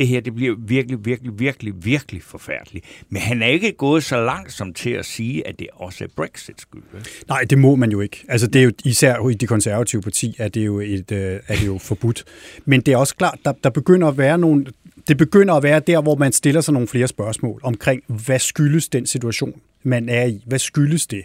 [0.00, 2.84] det her det bliver virkelig, virkelig, virkelig, virkelig forfærdeligt.
[3.08, 6.08] Men han er ikke gået så langt som til at sige, at det også er
[6.16, 6.82] Brexit skyld.
[7.28, 8.24] Nej, det må man jo ikke.
[8.28, 11.56] Altså, det er jo, især i de konservative parti er det jo, et, øh, er
[11.56, 12.24] det jo forbudt.
[12.64, 14.66] Men det er også klart, der, der begynder at være nogle,
[15.08, 18.88] det begynder at være der, hvor man stiller sig nogle flere spørgsmål omkring, hvad skyldes
[18.88, 20.42] den situation, man er i?
[20.46, 21.22] Hvad skyldes det?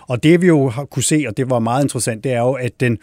[0.00, 2.52] Og det vi jo har kunne se, og det var meget interessant, det er jo,
[2.52, 2.98] at den,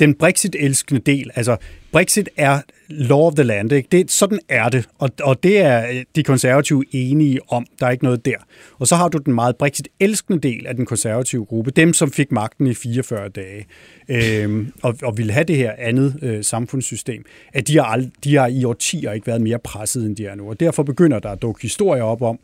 [0.00, 1.56] den Brexit-elskende del, altså
[1.94, 3.88] Brexit er law of the land, ikke?
[3.92, 8.04] Det, sådan er det, og, og det er de konservative enige om, der er ikke
[8.04, 8.36] noget der.
[8.78, 12.32] Og så har du den meget Brexit-elskende del af den konservative gruppe, dem som fik
[12.32, 13.66] magten i 44 dage,
[14.08, 18.36] øh, og, og ville have det her andet øh, samfundssystem, at de har, ald- de
[18.36, 20.48] har i årtier ikke været mere presset, end de er nu.
[20.48, 22.38] Og derfor begynder der at dukke historier op om,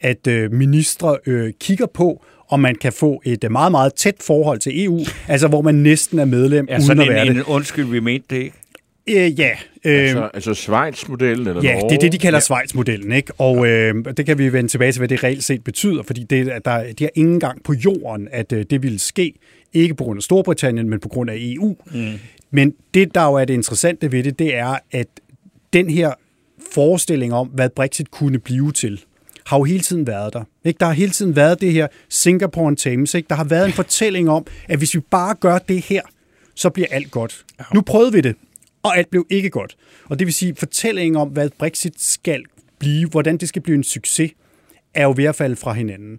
[0.00, 4.58] at øh, ministre øh, kigger på, og man kan få et meget, meget tæt forhold
[4.58, 7.44] til EU, altså hvor man næsten er medlem, ja, uden at være en, det.
[7.46, 8.56] undskyld, vi mente det ikke.
[9.08, 9.50] Øh, ja.
[9.84, 11.46] Øh, altså, altså Schweiz-modellen?
[11.46, 11.88] Eller ja, Norge?
[11.88, 12.40] det er det, de kalder ja.
[12.40, 13.12] Schweiz-modellen.
[13.12, 13.32] Ikke?
[13.38, 16.48] Og øh, det kan vi vende tilbage til, hvad det reelt set betyder, fordi det,
[16.48, 19.34] at der, de har ingen gang på jorden, at øh, det ville ske,
[19.72, 21.76] ikke på grund af Storbritannien, men på grund af EU.
[21.92, 22.12] Mm.
[22.50, 25.06] Men det, der jo er det interessante ved det, det er, at
[25.72, 26.12] den her
[26.72, 29.00] forestilling om, hvad Brexit kunne blive til,
[29.46, 30.44] har jo hele tiden været der.
[30.64, 30.78] Ikke?
[30.78, 33.14] Der har hele tiden været det her Singapore and Thames.
[33.14, 33.26] Ikke?
[33.28, 36.02] Der har været en fortælling om, at hvis vi bare gør det her,
[36.54, 37.44] så bliver alt godt.
[37.74, 38.36] Nu prøvede vi det,
[38.84, 39.76] og alt blev ikke godt.
[40.04, 42.44] Og det vil sige, fortællingen om, hvad Brexit skal
[42.78, 44.30] blive, hvordan det skal blive en succes,
[44.94, 46.18] er jo ved at falde fra hinanden.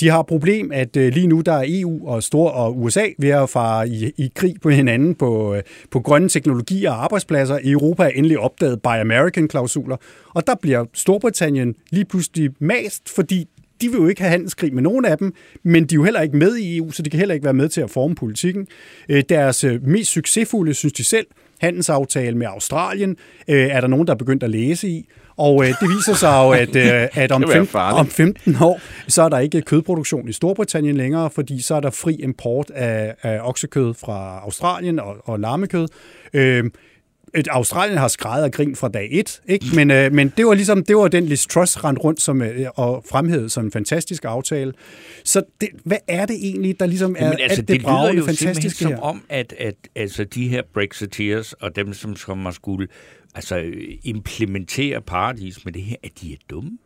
[0.00, 3.28] De har problem, at øh, lige nu der er EU og Stor og USA ved
[3.28, 7.58] at fare i, i krig på hinanden på, øh, på grønne teknologier og arbejdspladser.
[7.58, 9.96] I Europa er endelig opdaget Buy American-klausuler,
[10.34, 13.48] og der bliver Storbritannien lige pludselig mast, fordi
[13.80, 16.20] de vil jo ikke have handelskrig med nogen af dem, men de er jo heller
[16.20, 18.66] ikke med i EU, så de kan heller ikke være med til at forme politikken.
[19.08, 21.26] Øh, deres mest succesfulde, synes de selv,
[21.60, 23.16] handelsaftale med Australien,
[23.48, 25.08] er der nogen, der er begyndt at læse i.
[25.36, 29.22] Og øh, det viser sig jo, at, øh, at om, 15, om 15 år, så
[29.22, 33.40] er der ikke kødproduktion i Storbritannien længere, fordi så er der fri import af, af
[33.42, 35.88] oksekød fra Australien og, og lammekød.
[36.32, 36.64] Øh,
[37.50, 39.66] Australien har og grin fra dag et, ikke?
[39.74, 42.66] Men, øh, men det var ligesom det var den Liz Truss rent rundt som, øh,
[42.74, 44.72] og fremhævede som en fantastisk aftale.
[45.24, 48.24] Så det, hvad er det egentlig, der ligesom er Jamen, altså, alt det, det bragende,
[48.24, 48.96] fantastiske her?
[48.96, 52.88] som om, at, at altså, de her Brexiteers og dem, som kommer skulle
[53.34, 53.72] altså,
[54.04, 56.78] implementere paradis med det her, at de er dumme?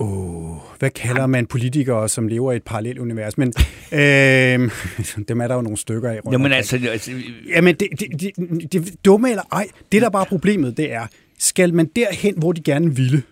[0.00, 3.38] Oh, hvad kalder man politikere, som lever i et parallelt univers?
[3.38, 3.48] Men
[3.92, 4.70] øh,
[5.28, 6.20] dem er der jo nogle stykker af.
[6.32, 6.80] Jamen altså...
[6.90, 7.10] altså
[7.48, 11.06] Jamen, det, det, det, det, dumme eller ej, det der bare er problemet, det er,
[11.38, 13.22] skal man derhen, hvor de gerne ville,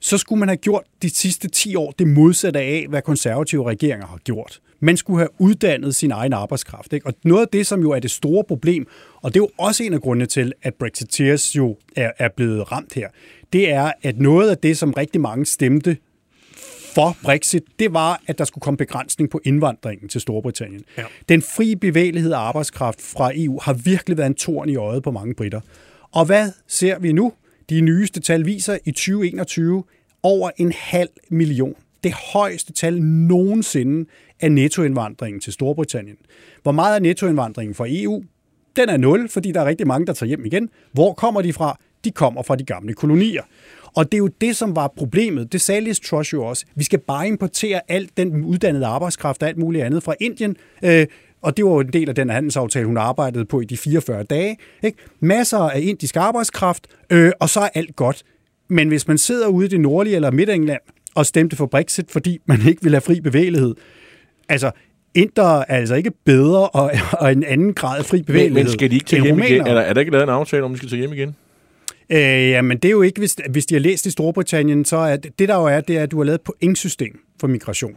[0.00, 4.06] så skulle man have gjort de sidste 10 år det modsatte af, hvad konservative regeringer
[4.06, 4.60] har gjort.
[4.80, 6.92] Man skulle have uddannet sin egen arbejdskraft.
[6.92, 7.06] Ikke?
[7.06, 8.86] Og noget af det, som jo er det store problem,
[9.22, 12.72] og det er jo også en af grundene til, at Brexiteers jo er, er blevet
[12.72, 13.08] ramt her,
[13.52, 15.96] det er, at noget af det, som rigtig mange stemte
[16.94, 20.84] for Brexit, det var, at der skulle komme begrænsning på indvandringen til Storbritannien.
[20.98, 21.04] Ja.
[21.28, 25.10] Den frie bevægelighed af arbejdskraft fra EU har virkelig været en torn i øjet på
[25.10, 25.60] mange britter.
[26.12, 27.32] Og hvad ser vi nu?
[27.70, 29.84] De nyeste tal viser i 2021
[30.22, 31.74] over en halv million.
[32.04, 36.16] Det højeste tal nogensinde af nettoindvandringen til Storbritannien.
[36.62, 38.22] Hvor meget er nettoindvandringen fra EU?
[38.76, 40.68] Den er 0, fordi der er rigtig mange, der tager hjem igen.
[40.92, 41.78] Hvor kommer de fra?
[42.04, 43.42] De kommer fra de gamle kolonier.
[43.96, 45.52] Og det er jo det, som var problemet.
[45.52, 46.64] Det sagde Liz Truss jo også.
[46.74, 50.56] Vi skal bare importere alt den uddannede arbejdskraft og alt muligt andet fra Indien.
[50.84, 51.06] Øh,
[51.42, 54.22] og det var jo en del af den handelsaftale, hun arbejdede på i de 44
[54.22, 54.56] dage.
[54.82, 54.98] Ikke?
[55.20, 58.22] Masser af indisk arbejdskraft, øh, og så er alt godt.
[58.68, 60.80] Men hvis man sidder ude i det nordlige eller midt-England
[61.14, 63.74] og stemte for Brexit, fordi man ikke vil have fri bevægelighed,
[64.50, 64.70] altså
[65.14, 68.54] Inder er altså ikke bedre og, og en anden grad af fri bevægelighed.
[68.54, 69.60] Men, men skal de ikke tage hjem igen?
[69.60, 71.36] Er der, er der ikke lavet en aftale om, de skal tage hjem igen?
[72.10, 72.18] Øh,
[72.50, 75.16] ja, men det er jo ikke, hvis, hvis de har læst i Storbritannien, så er
[75.16, 77.94] det, det der jo er, det er, at du har lavet et pointsystem for migration,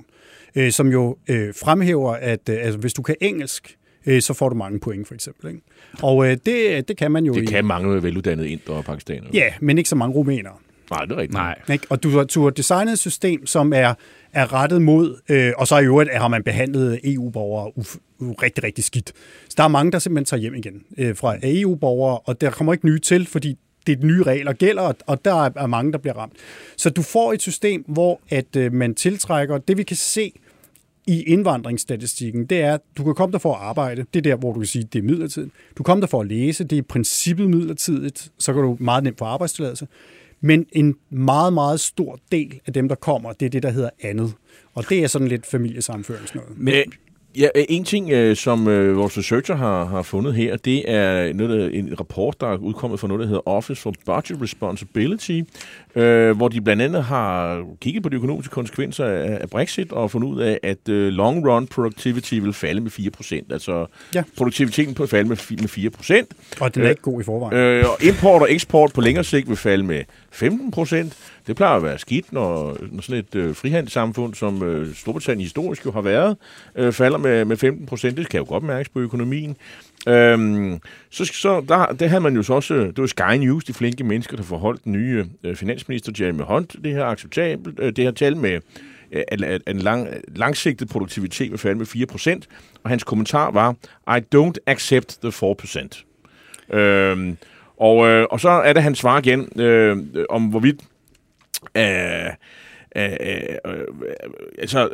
[0.56, 4.50] øh, som jo øh, fremhæver, at øh, altså, hvis du kan engelsk, øh, så får
[4.50, 5.48] du mange point, for eksempel.
[5.50, 5.62] Ikke?
[6.02, 7.34] Og øh, det, det kan man jo...
[7.34, 9.30] Det kan i, mange veluddannede indre og pakistanere.
[9.34, 10.54] Ja, men ikke så mange rumænere.
[10.91, 11.34] Nej, det er rigtigt.
[11.34, 11.60] Nej.
[11.72, 11.86] Ikke?
[11.89, 13.93] Og du har, du har designet et system, som er,
[14.34, 18.84] er rettet mod, øh, og så i øvrigt har man behandlet EU-borgere uf, rigtig, rigtig
[18.84, 19.12] skidt.
[19.50, 22.74] Så der er mange, der simpelthen tager hjem igen øh, fra EU-borgere, og der kommer
[22.74, 26.17] ikke nye til, fordi det de nye regler gælder, og der er mange, der bliver
[26.17, 26.34] ramt.
[26.78, 30.32] Så du får et system, hvor at øh, man tiltrækker, det vi kan se
[31.08, 34.06] i indvandringsstatistikken, det er, at du kan komme der for at arbejde.
[34.13, 35.54] Det er der, hvor du kan sige, at det er midlertidigt.
[35.78, 36.63] Du kommer der for at læse.
[36.63, 38.32] Det er i princippet midlertidigt.
[38.38, 39.88] Så kan du meget nemt få arbejdstilladelse.
[40.45, 43.89] Men en meget, meget stor del af dem, der kommer, det er det, der hedder
[44.01, 44.34] andet.
[44.73, 46.43] Og det er sådan lidt familiesamføringsnød.
[46.58, 46.93] Men
[47.38, 51.80] Ja, en ting, øh, som øh, vores researcher har, har fundet her, det er noget,
[51.80, 55.41] en rapport, der er udkommet fra noget, der hedder Office for Budget Responsibility,
[55.96, 60.12] øh, hvor de blandt andet har kigget på de økonomiske konsekvenser af, af Brexit og
[60.12, 63.54] fundet ud af, at øh, long run productivity vil falde med 4%.
[63.54, 64.24] Altså ja.
[64.38, 66.58] produktiviteten på falde med, med 4%.
[66.62, 67.58] Og den er øh, ikke god i forvejen.
[67.58, 71.13] Øh, og import og eksport på længere sigt vil falde med 15%.
[71.48, 75.86] Det plejer at være skidt, når, når sådan et øh, frihandelssamfund, som øh, Storbritannien historisk
[75.86, 76.38] jo har været,
[76.76, 78.18] øh, falder med, med 15 procent.
[78.18, 79.58] Det kan jo godt mærkes på økonomien.
[80.08, 83.74] Øhm, så, så der, der havde man jo så også, det var Sky News, de
[83.74, 88.04] flinke mennesker, der forholdt den nye øh, finansminister Jeremy Hunt, det her acceptabelt, øh, det
[88.04, 88.60] her tal med
[89.12, 93.76] øh, en, en lang, langsigtet produktivitet med falde med 4%, og hans kommentar var,
[94.18, 96.76] I don't accept the 4%.
[96.78, 97.38] Øhm,
[97.78, 99.98] og, øh, og så er det, han svarer igen øh,
[100.30, 100.82] om, hvorvidt
[101.78, 102.32] Øh,
[102.95, 103.10] øh,
[103.65, 103.86] øh,
[104.58, 104.89] altså,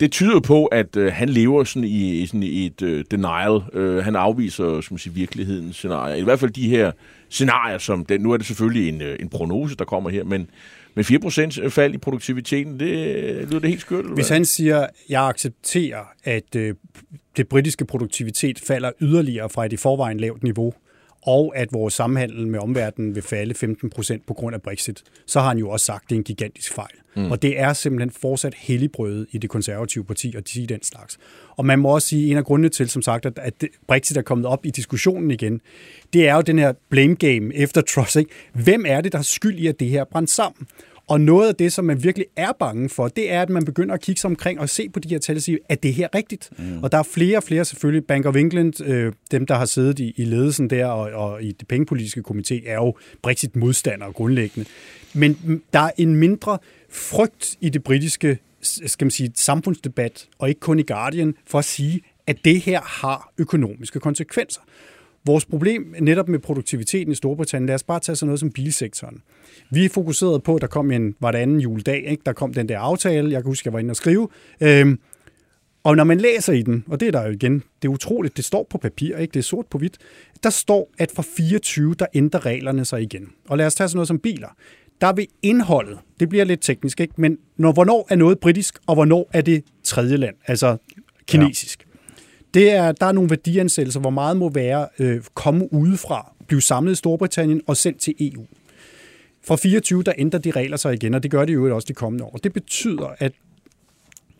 [0.00, 3.62] det tyder på, at øh, han lever sådan i, sådan i et øh, denial.
[3.72, 6.14] Øh, han afviser som sige, virkelighedens scenarier.
[6.14, 6.92] I hvert fald de her
[7.28, 10.50] scenarier, som den, nu er det selvfølgelig en, øh, en prognose, der kommer her, men
[10.94, 11.04] med
[11.64, 12.88] 4% fald i produktiviteten, det
[13.48, 14.04] lyder det helt skørt.
[14.04, 16.74] Hvis han siger, at jeg accepterer, at øh,
[17.36, 20.74] det britiske produktivitet falder yderligere fra et i forvejen lavt niveau,
[21.22, 25.40] og at vores samhandel med omverdenen vil falde 15 procent på grund af Brexit, så
[25.40, 26.94] har han jo også sagt, at det er en gigantisk fejl.
[27.16, 27.30] Mm.
[27.30, 31.18] Og det er simpelthen fortsat helligbrødet i det konservative parti at sige den slags.
[31.56, 34.22] Og man må også sige, at en af grundene til, som sagt, at Brexit er
[34.22, 35.60] kommet op i diskussionen igen,
[36.12, 38.16] det er jo den her blame game efter Truss.
[38.16, 38.30] Ikke?
[38.52, 40.66] Hvem er det, der har skyld i, at det her brændt sammen?
[41.12, 43.94] Og noget af det, som man virkelig er bange for, det er, at man begynder
[43.94, 46.08] at kigge sig omkring og se på de her tal og sige, er det her
[46.14, 46.50] rigtigt?
[46.58, 46.82] Mm.
[46.82, 48.04] Og der er flere og flere selvfølgelig.
[48.04, 51.52] Bank of England, øh, dem der har siddet i, i ledelsen der og, og i
[51.52, 54.68] det pengepolitiske komité, er jo Brexit-modstandere grundlæggende.
[55.14, 56.58] Men der er en mindre
[56.90, 61.64] frygt i det britiske skal man sige, samfundsdebat, og ikke kun i Guardian, for at
[61.64, 64.60] sige, at det her har økonomiske konsekvenser.
[65.24, 69.22] Vores problem netop med produktiviteten i Storbritannien, lad os bare tage sådan noget som bilsektoren.
[69.70, 72.22] Vi fokuserede på, at der kom en var anden juledag, ikke?
[72.26, 74.28] der kom den der aftale, jeg kan huske, jeg var inde og skrive.
[74.60, 74.98] Øhm,
[75.84, 78.36] og når man læser i den, og det er der jo igen, det er utroligt,
[78.36, 79.32] det står på papir, ikke?
[79.32, 79.98] det er sort på hvidt,
[80.42, 83.28] der står, at fra 24, der ændrer reglerne sig igen.
[83.48, 84.48] Og lad os tage sådan noget som biler.
[85.00, 87.14] Der vil indholdet, det bliver lidt teknisk, ikke?
[87.16, 90.76] men når, hvornår er noget britisk, og hvornår er det tredje land, altså
[91.26, 91.86] kinesisk.
[91.86, 91.91] Ja.
[92.54, 96.92] Det er, der er nogle værdiansættelser, hvor meget må være øh, komme udefra, blive samlet
[96.92, 98.46] i Storbritannien og sendt til EU.
[99.44, 101.94] Fra 24, der ændrer de regler sig igen, og det gør de jo også de
[101.94, 102.36] kommende år.
[102.36, 103.32] Det betyder, at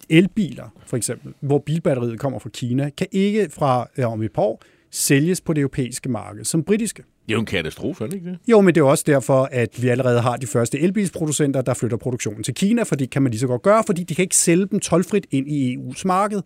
[0.08, 4.42] elbiler, for eksempel, hvor bilbatteriet kommer fra Kina, kan ikke fra ja, om et par
[4.42, 7.02] år sælges på det europæiske marked som britiske.
[7.02, 8.38] Det er jo en katastrofe, ikke det?
[8.48, 11.96] Jo, men det er også derfor, at vi allerede har de første elbilsproducenter, der flytter
[11.96, 14.36] produktionen til Kina, for det kan man lige så godt gøre, fordi de kan ikke
[14.36, 16.42] sælge dem tolvfrit ind i EU's marked.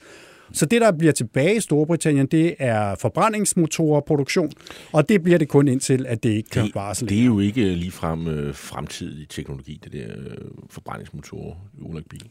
[0.52, 4.52] Så det, der bliver tilbage i Storbritannien, det er forbrændingsmotorproduktion,
[4.92, 7.08] og det bliver det kun indtil, at det ikke kan varsle.
[7.08, 10.36] Det er jo ikke ligefrem øh, fremtidig teknologi, det der øh,
[10.70, 11.54] forbrændingsmotorer
[11.98, 12.30] i bil.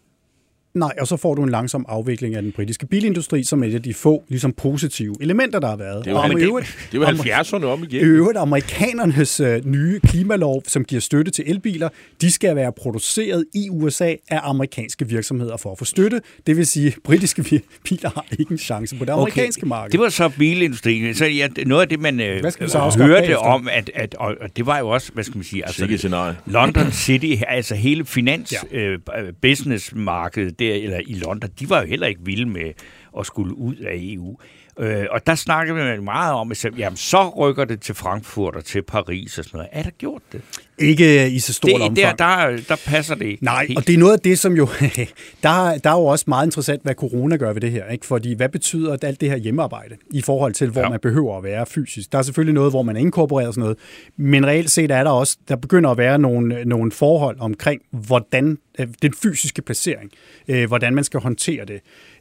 [0.75, 3.73] Nej, og så får du en langsom afvikling af den britiske bilindustri, som er et
[3.75, 6.05] af de få ligesom, positive elementer, der har været.
[6.05, 8.01] Det var, i øvrigt- det var om- 70'erne om igen.
[8.05, 11.89] øvrigt, amerikanernes øh, nye klimalov, som giver støtte til elbiler,
[12.21, 16.21] de skal være produceret i USA af amerikanske virksomheder for at få støtte.
[16.47, 19.91] Det vil sige, at britiske biler har ikke en chance på det amerikanske marked.
[19.91, 21.15] Det var så bilindustrien.
[21.15, 23.37] Så ja, noget af det, man øh, Hvad skal så afskaffe hørte bagefter?
[23.37, 26.33] om, at, at, og, og det var jo også, hvad skal man sige, altså.
[26.45, 28.79] London City, altså hele finans Ja.
[28.79, 28.85] ja.
[29.21, 32.73] øh, businessmarkedet der, eller i London, de var jo heller ikke vilde med
[33.19, 34.37] at skulle ud af EU.
[34.79, 38.55] Øh, og der snakkede man meget om, at så- jamen, så rykker det til Frankfurt
[38.55, 39.69] og til Paris og sådan noget.
[39.71, 40.41] Er der gjort det?
[40.77, 42.17] Ikke i så stort det omfang.
[42.19, 43.43] der, der, der passer det ikke.
[43.43, 43.77] Nej, helt.
[43.79, 44.67] og det er noget af det, som jo...
[45.43, 47.85] der, der er jo også meget interessant, hvad corona gør ved det her.
[47.87, 48.05] Ikke?
[48.05, 50.85] Fordi hvad betyder at alt det her hjemmearbejde i forhold til, hvor ja.
[50.85, 50.89] Ja.
[50.91, 52.11] man behøver at være fysisk?
[52.11, 53.77] Der er selvfølgelig noget, hvor man er inkorporeret og sådan noget.
[54.17, 55.37] Men reelt set er der også...
[55.47, 60.11] Der begynder at være nogle, nogle forhold omkring, hvordan øh, den fysiske placering,
[60.47, 61.79] øh, hvordan man skal håndtere det.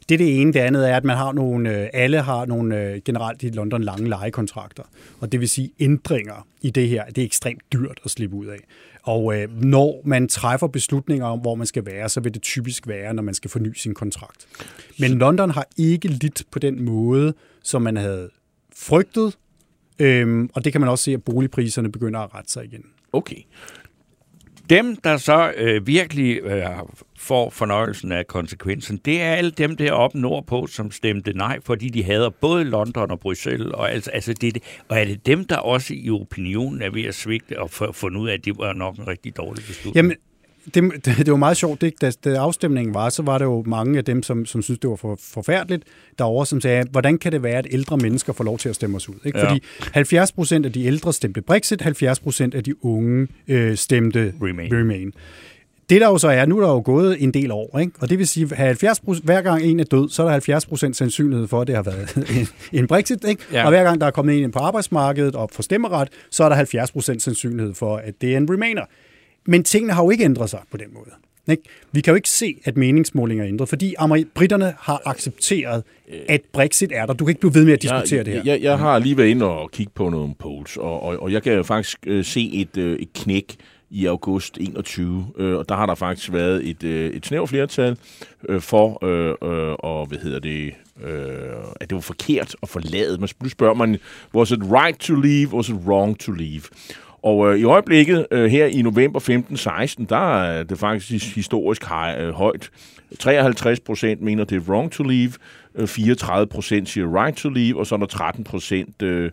[0.09, 0.53] Det er det ene.
[0.53, 3.83] Det andet er, at man har nogle, øh, alle har nogle øh, generelt i London
[3.83, 4.83] lange lejekontrakter.
[5.19, 7.05] Og det vil sige ændringer i det her.
[7.05, 8.59] Det er ekstremt dyrt at slippe ud af.
[9.03, 12.87] Og øh, når man træffer beslutninger om, hvor man skal være, så vil det typisk
[12.87, 14.47] være, når man skal forny sin kontrakt.
[14.99, 18.29] Men London har ikke lidt på den måde, som man havde
[18.75, 19.37] frygtet.
[19.99, 22.85] Øhm, og det kan man også se, at boligpriserne begynder at rette sig igen.
[23.13, 23.41] Okay.
[24.69, 26.65] Dem, der så øh, virkelig øh,
[27.17, 32.03] får fornøjelsen af konsekvensen, det er alle dem deroppe nordpå, som stemte nej, fordi de
[32.03, 33.67] hader både London og Bruxelles.
[33.67, 34.57] Og, altså, altså det,
[34.89, 38.19] og er det dem, der også i opinionen er ved at svigte og få fundet
[38.21, 39.95] ud af, at det var nok en rigtig dårlig beslutning?
[39.95, 40.15] Jamen,
[40.73, 41.97] det, det, det var meget sjovt, ikke?
[42.01, 44.89] Da, da afstemningen var, så var der jo mange af dem, som, som synes det
[44.89, 45.83] var for, forfærdeligt,
[46.19, 48.95] derovre, som sagde, hvordan kan det være, at ældre mennesker får lov til at stemme
[48.95, 49.15] os ud?
[49.25, 49.39] Ikke?
[49.39, 49.49] Ja.
[49.49, 54.33] Fordi 70 procent af de ældre stemte Brexit, 70 procent af de unge øh, stemte
[54.41, 54.73] Remain.
[54.73, 55.13] Remain.
[55.89, 57.91] Det der jo så er, nu er der jo gået en del år, ikke?
[57.99, 60.65] og det vil sige, at 70 hver gang en er død, så er der 70
[60.65, 62.47] procent sandsynlighed for, at det har været en,
[62.79, 63.23] en Brexit.
[63.23, 63.43] Ikke?
[63.51, 63.63] Ja.
[63.63, 66.49] Og hver gang der er kommet en ind på arbejdsmarkedet og får stemmeret, så er
[66.49, 68.85] der 70 procent sandsynlighed for, at det er en Remainer.
[69.45, 71.11] Men tingene har jo ikke ændret sig på den måde.
[71.47, 71.63] Ikke?
[71.91, 73.95] Vi kan jo ikke se, at meningsmålinger er ændret, fordi
[74.35, 75.83] britterne har accepteret,
[76.29, 77.13] at Brexit er der.
[77.13, 78.41] Du kan ikke blive ved med at diskutere jeg, det her.
[78.45, 81.43] Jeg, jeg har lige været inde og kigge på nogle polls, og, og, og jeg
[81.43, 83.55] kan jo faktisk øh, se et, øh, et knæk
[83.89, 87.97] i august 21, øh, og der har der faktisk været et, øh, et snævert flertal
[88.49, 91.13] øh, for, øh, øh, og hvad hedder det, øh,
[91.81, 93.17] at det var forkert at forlade.
[93.17, 93.97] Man nu spørger man,
[94.33, 96.61] was it right to leave, was it wrong to leave?
[97.25, 99.19] Og øh, i øjeblikket, øh, her i november
[99.99, 102.69] 15-16, der er det faktisk historisk hej, øh, højt.
[103.19, 105.31] 53 procent mener, det er wrong to leave,
[105.75, 109.31] øh, 34 procent siger right to leave, og så er der 13 procent øh,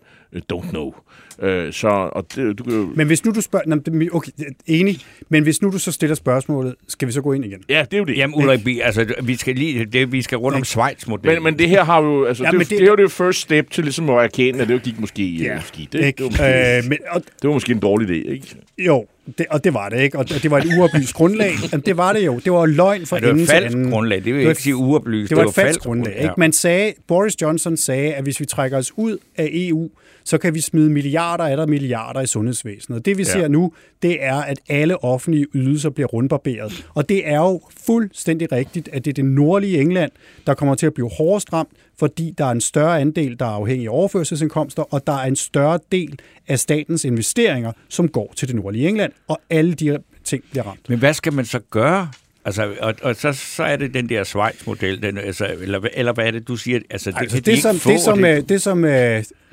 [0.53, 0.95] don't know.
[1.43, 2.93] Øh, så, og det, du kan.
[2.95, 4.09] Men hvis nu du spørger...
[4.13, 4.31] Okay,
[4.67, 4.99] enig.
[5.29, 7.63] Men hvis nu du så stiller spørgsmålet, skal vi så gå ind igen?
[7.69, 8.17] Ja, det er jo det.
[8.17, 11.43] Jamen, Ulrik, vi, altså, vi skal, lige, det, vi skal rundt om Schweiz-modellen.
[11.43, 13.13] Men, men det her har jo, altså, Ja, det, det, det- det, er jo det
[13.13, 15.93] first step til ligesom at erkende, at det jo gik måske Ja, ja, skidt.
[15.93, 16.23] Det, det, Ikke?
[16.23, 18.47] var måske, Øh, men, og, det var måske en dårlig idé, ikke?
[18.79, 19.07] jo,
[19.39, 20.19] det, og det var det, ikke?
[20.19, 21.53] Og det var et uoplyst grundlag.
[21.73, 22.41] Jamen, det var det jo.
[22.45, 24.17] Det var løgn for Ja, det var enden et falsk grundlag.
[24.17, 25.31] Det vil Det var ikke sige uoplyst.
[25.31, 26.17] Det var et falsk grundlag.
[26.23, 26.35] Ikke?
[26.37, 29.91] Man sagde, Boris Johnson sagde, at hvis vi trækker os ud af EU,
[30.25, 33.05] så kan vi smide milliarder der milliarder i sundhedsvæsenet.
[33.05, 33.29] Det vi Ja.
[33.33, 36.87] ser nu, det er, at alle offentlige ydelser bliver rundbarberet.
[36.95, 40.11] Og det er jo fuldstændig rigtigt, at det er det nordlige England,
[40.47, 43.51] der kommer til at blive hårdest ramt, fordi der er en større andel, der er
[43.51, 48.49] afhængig af overførselsindkomster, og der er en større del af statens investeringer, som går til
[48.49, 50.89] det nordlige England, og alle de ting bliver ramt.
[50.89, 52.09] Men hvad skal man så gøre?
[52.45, 56.27] Altså, og, og så, så er det den der Schweiz-model, den, altså, eller, eller hvad
[56.27, 56.81] er det, du siger?
[56.91, 58.91] Altså, det, Altså, de det, ikke som, det, som, det, det, det som uh,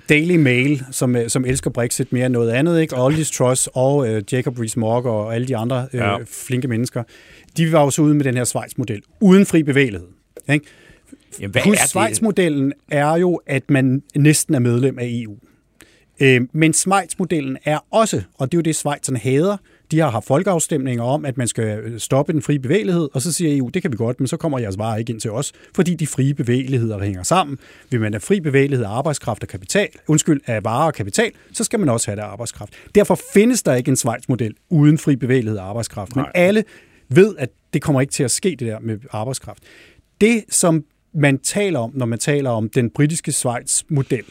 [0.10, 2.96] Daily Mail, som, uh, som elsker Brexit mere end noget andet, ikke?
[2.96, 6.12] og Liz Truss og uh, Jacob Rees-Mogg og alle de andre Ja.
[6.12, 6.18] ja.
[6.28, 7.04] flinke mennesker,
[7.58, 10.08] de var jo så ude med den her Schweiz-model, uden fri bevægelighed.
[10.50, 10.66] Ikke?
[11.40, 11.88] Jamen, hvad Plus er?
[11.88, 15.36] Schweiz-modellen er jo, at man næsten er medlem af EU.
[16.20, 19.58] Øh, men Schweiz-modellen er også, og det er jo det, Schweizerne hader,
[19.92, 23.58] de har haft folkeafstemninger om, at man skal stoppe den frie bevægelighed, og så siger
[23.58, 25.94] EU, det kan vi godt, men så kommer jeres varer ikke ind til os, fordi
[25.94, 27.58] de frie bevægeligheder hænger sammen.
[27.90, 31.64] Vil man have fri bevægelighed af arbejdskraft og kapital, undskyld, af varer og kapital, så
[31.64, 32.74] skal man også have det af arbejdskraft.
[32.96, 36.64] Derfor findes der ikke en Schweiz-model uden fri bevægelighed af arbejdskraft, men alle
[37.10, 39.64] ved, at det kommer ikke til at ske, det der med arbejdskraft.
[40.22, 40.84] Det, som
[41.14, 44.24] man taler om, når man taler om den britiske Schweiz-model,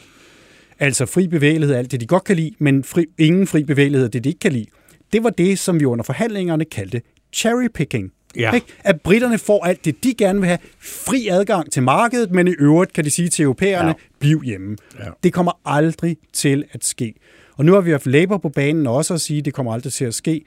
[0.79, 4.23] altså fri bevægelighed, alt det de godt kan lide, men fri, ingen fri bevægelighed, det
[4.23, 4.65] de ikke kan lide,
[5.13, 7.01] det var det, som vi under forhandlingerne kaldte
[7.33, 8.11] cherrypicking.
[8.35, 8.51] Ja.
[8.51, 8.67] Ikke?
[8.79, 10.59] At britterne får alt det, de gerne vil have.
[10.79, 13.93] Fri adgang til markedet, men i øvrigt kan de sige til europæerne, ja.
[14.19, 14.77] bliv hjemme.
[14.99, 15.05] Ja.
[15.23, 17.13] Det kommer aldrig til at ske.
[17.53, 19.93] Og nu har vi haft Labour på banen også at sige, at det kommer aldrig
[19.93, 20.45] til at ske.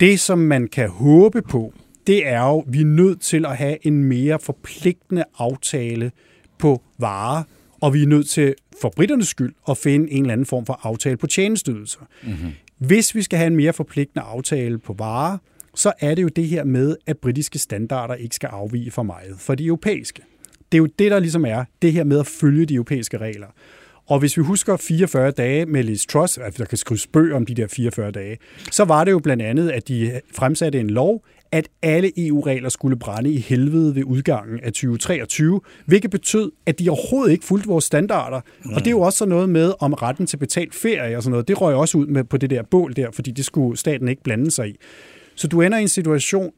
[0.00, 1.74] Det, som man kan håbe på,
[2.06, 6.12] det er jo, vi er nødt til at have en mere forpligtende aftale
[6.58, 7.42] på varer,
[7.80, 10.80] og vi er nødt til, for britternes skyld, at finde en eller anden form for
[10.82, 12.00] aftale på tjenesteydelser.
[12.22, 12.50] Mm-hmm.
[12.78, 15.38] Hvis vi skal have en mere forpligtende aftale på varer,
[15.74, 19.34] så er det jo det her med, at britiske standarder ikke skal afvige for meget
[19.38, 20.22] for de europæiske.
[20.72, 23.46] Det er jo det, der ligesom er det her med at følge de europæiske regler.
[24.06, 27.46] Og hvis vi husker 44 dage med Liz Truss, altså der kan skrives bøger om
[27.46, 28.38] de der 44 dage,
[28.70, 32.96] så var det jo blandt andet, at de fremsatte en lov, at alle EU-regler skulle
[32.96, 37.84] brænde i helvede ved udgangen af 2023, hvilket betød, at de overhovedet ikke fulgte vores
[37.84, 38.40] standarder.
[38.64, 38.72] Mm.
[38.72, 41.30] Og det er jo også sådan noget med om retten til betalt ferie og sådan
[41.30, 41.48] noget.
[41.48, 44.22] Det røg også ud med på det der bål der, fordi det skulle staten ikke
[44.22, 44.76] blande sig i.
[45.34, 46.52] Så du ender i en situation,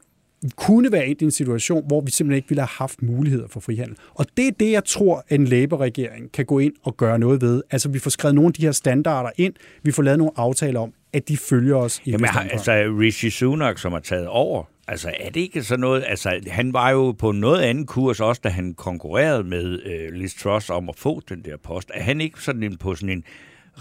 [0.55, 3.97] kunne være i en situation, hvor vi simpelthen ikke ville have haft muligheder for frihandel.
[4.13, 7.41] Og det er det, jeg tror, at en Labour-regering kan gå ind og gøre noget
[7.41, 7.63] ved.
[7.71, 10.79] Altså, vi får skrevet nogle af de her standarder ind, vi får lavet nogle aftaler
[10.79, 15.11] om, at de følger os i Jamen, altså Rishi Sunak, som har taget over, altså
[15.19, 18.49] er det ikke sådan noget, altså han var jo på noget andet kurs også, da
[18.49, 21.91] han konkurrerede med øh, Liz Truss om at få den der post.
[21.93, 23.23] Er han ikke sådan en, på sådan en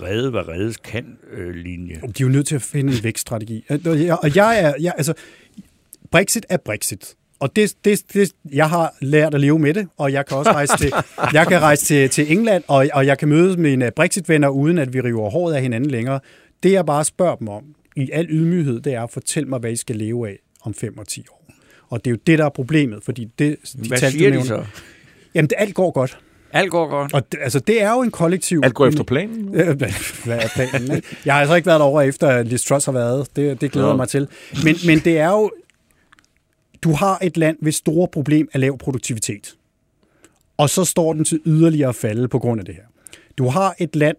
[0.03, 1.95] redde, hvad reddes kan øh, linje?
[1.95, 3.65] De er jo nødt til at finde en vækststrategi.
[4.23, 5.15] Og jeg er, jeg, altså,
[6.15, 7.15] Brexit er Brexit.
[7.41, 10.53] Og det, det, det, jeg har lært at leve med det, og jeg kan også
[10.53, 10.93] rejse til,
[11.33, 14.93] jeg kan rejse til, til England, og, og jeg kan møde mine Brexit-venner, uden at
[14.93, 16.21] vi river håret af hinanden længere.
[16.63, 17.65] Det, jeg bare spørger dem om,
[17.97, 20.99] i al ydmyghed, det er at fortælle mig, hvad I skal leve af om 5
[20.99, 21.47] og 10 år.
[21.91, 23.57] Og det er jo det, der er problemet, fordi det...
[23.83, 24.65] De hvad tal, siger de så?
[25.35, 26.19] Jamen, det, alt går godt.
[26.53, 27.15] Alt går godt.
[27.15, 28.61] Og det, altså, det er jo en kollektiv...
[28.65, 29.49] Alt går efter planen?
[30.25, 31.03] Hvad er planen?
[31.25, 33.37] Jeg har altså ikke været over efter, at Liz Truss har været.
[33.37, 33.97] Det, det glæder ja.
[33.97, 34.29] mig til.
[34.65, 35.51] Men, men det er jo
[36.85, 39.57] du har et land, hvis store problem er lav produktivitet.
[40.57, 42.85] Og så står den til yderligere at falde på grund af det her.
[43.39, 44.17] Du har et land,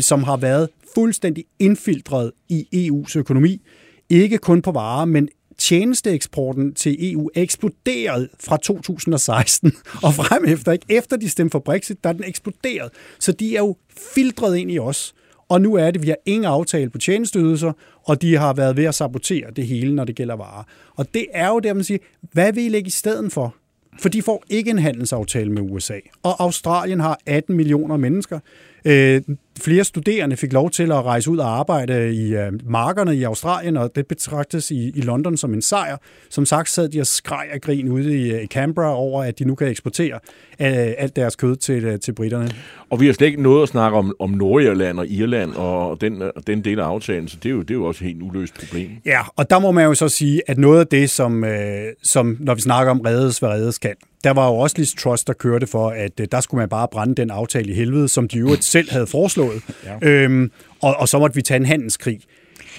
[0.00, 3.62] som har været fuldstændig indfiltret i EU's økonomi.
[4.10, 9.72] Ikke kun på varer, men tjenesteeksporten til EU er eksploderet fra 2016
[10.06, 10.72] og frem efter.
[10.72, 10.86] Ikke?
[10.88, 12.90] Efter de stemte for Brexit, der er den eksploderet.
[13.18, 13.76] Så de er jo
[14.14, 15.14] filtreret ind i os.
[15.48, 17.72] Og nu er det, vi har ingen aftale på tjenesteydelser,
[18.04, 20.64] og de har været ved at sabotere det hele, når det gælder varer.
[20.96, 21.98] Og det er jo der, man siger,
[22.32, 23.54] hvad vil I lægge i stedet for?
[24.00, 25.98] For de får ikke en handelsaftale med USA.
[26.22, 28.38] Og Australien har 18 millioner mennesker.
[28.84, 29.22] Øh,
[29.60, 33.76] flere studerende fik lov til at rejse ud og arbejde i øh, markerne i Australien,
[33.76, 35.96] og det betragtes i, i London som en sejr.
[36.30, 39.38] Som sagt sad de og skreg af grin ude i, øh, i Canberra over, at
[39.38, 40.20] de nu kan eksportere
[40.60, 42.50] øh, alt deres kød til, øh, til britterne.
[42.90, 46.22] Og vi har slet ikke noget at snakke om, om Nordirland og Irland og den,
[46.46, 48.54] den del af aftalen, så det er, jo, det er jo også et helt uløst
[48.54, 48.90] problem.
[49.04, 52.36] Ja, og der må man jo så sige, at noget af det, som, øh, som
[52.40, 53.94] når vi snakker om reddes, hvad reddes kan,
[54.24, 56.88] der var jo også Liz Truss, der kørte for, at øh, der skulle man bare
[56.88, 59.62] brænde den aftale i helvede, som de jo selv havde foreslået.
[59.84, 60.08] Ja.
[60.08, 60.50] Øhm,
[60.82, 62.20] og, og så måtte vi tage en handelskrig.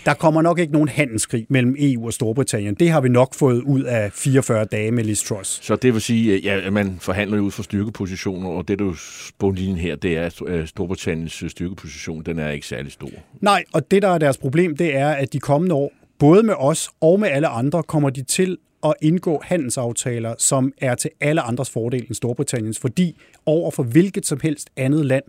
[0.05, 2.75] Der kommer nok ikke nogen handelskrig mellem EU og Storbritannien.
[2.75, 5.65] Det har vi nok fået ud af 44 dage med Liz Truss.
[5.65, 8.95] Så det vil sige, ja, at man forhandler ud fra styrkepositioner, og det, du
[9.39, 13.09] bundlinjen her, det er, at Storbritanniens styrkeposition, den er ikke særlig stor.
[13.41, 16.53] Nej, og det, der er deres problem, det er, at de kommende år, både med
[16.57, 21.41] os og med alle andre, kommer de til at indgå handelsaftaler, som er til alle
[21.41, 25.23] andres fordel end Storbritanniens, fordi over for hvilket som helst andet land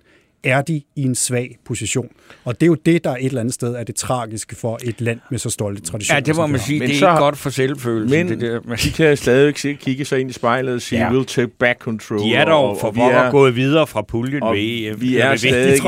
[0.44, 2.08] er de i en svag position.
[2.44, 4.78] Og det er jo det, der er et eller andet sted er det tragiske for
[4.82, 6.16] et land med så stolte traditioner.
[6.16, 6.78] Ja, det må man sige.
[6.78, 8.26] Men det er så, ikke godt for selvfølelsen.
[8.26, 8.76] Men det der.
[8.84, 11.10] de kan stadig kigge sig ind i spejlet og sige, ja.
[11.10, 12.18] we'll take back control.
[12.18, 15.00] De er dog for vi er gået videre fra puljen ved EM.
[15.10, 15.82] Vi er, stadig,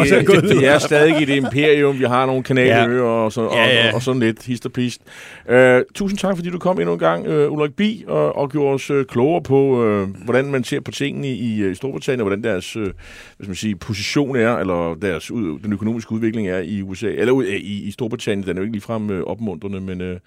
[0.58, 1.98] vi er stadig et imperium.
[1.98, 3.10] Vi har nogle kanaløer ja.
[3.10, 3.88] og, så, og, ja, ja.
[3.88, 5.00] og, og sådan lidt hist og pist.
[5.52, 5.56] Uh,
[5.94, 8.90] tusind tak, fordi du kom endnu en gang, uh, Ulrik Bi, og, og gjorde os
[8.90, 12.76] uh, klogere på, uh, hvordan man ser på tingene i, i Storbritannien, og hvordan deres
[12.76, 12.92] uh, hvad
[13.38, 17.42] skal man sige, position er, eller deres ud, den økonomiske udvikling er i USA, eller
[17.42, 18.46] i, i Storbritannien.
[18.46, 20.18] Den er jo ikke ligefrem øh, opmuntrende, men øh,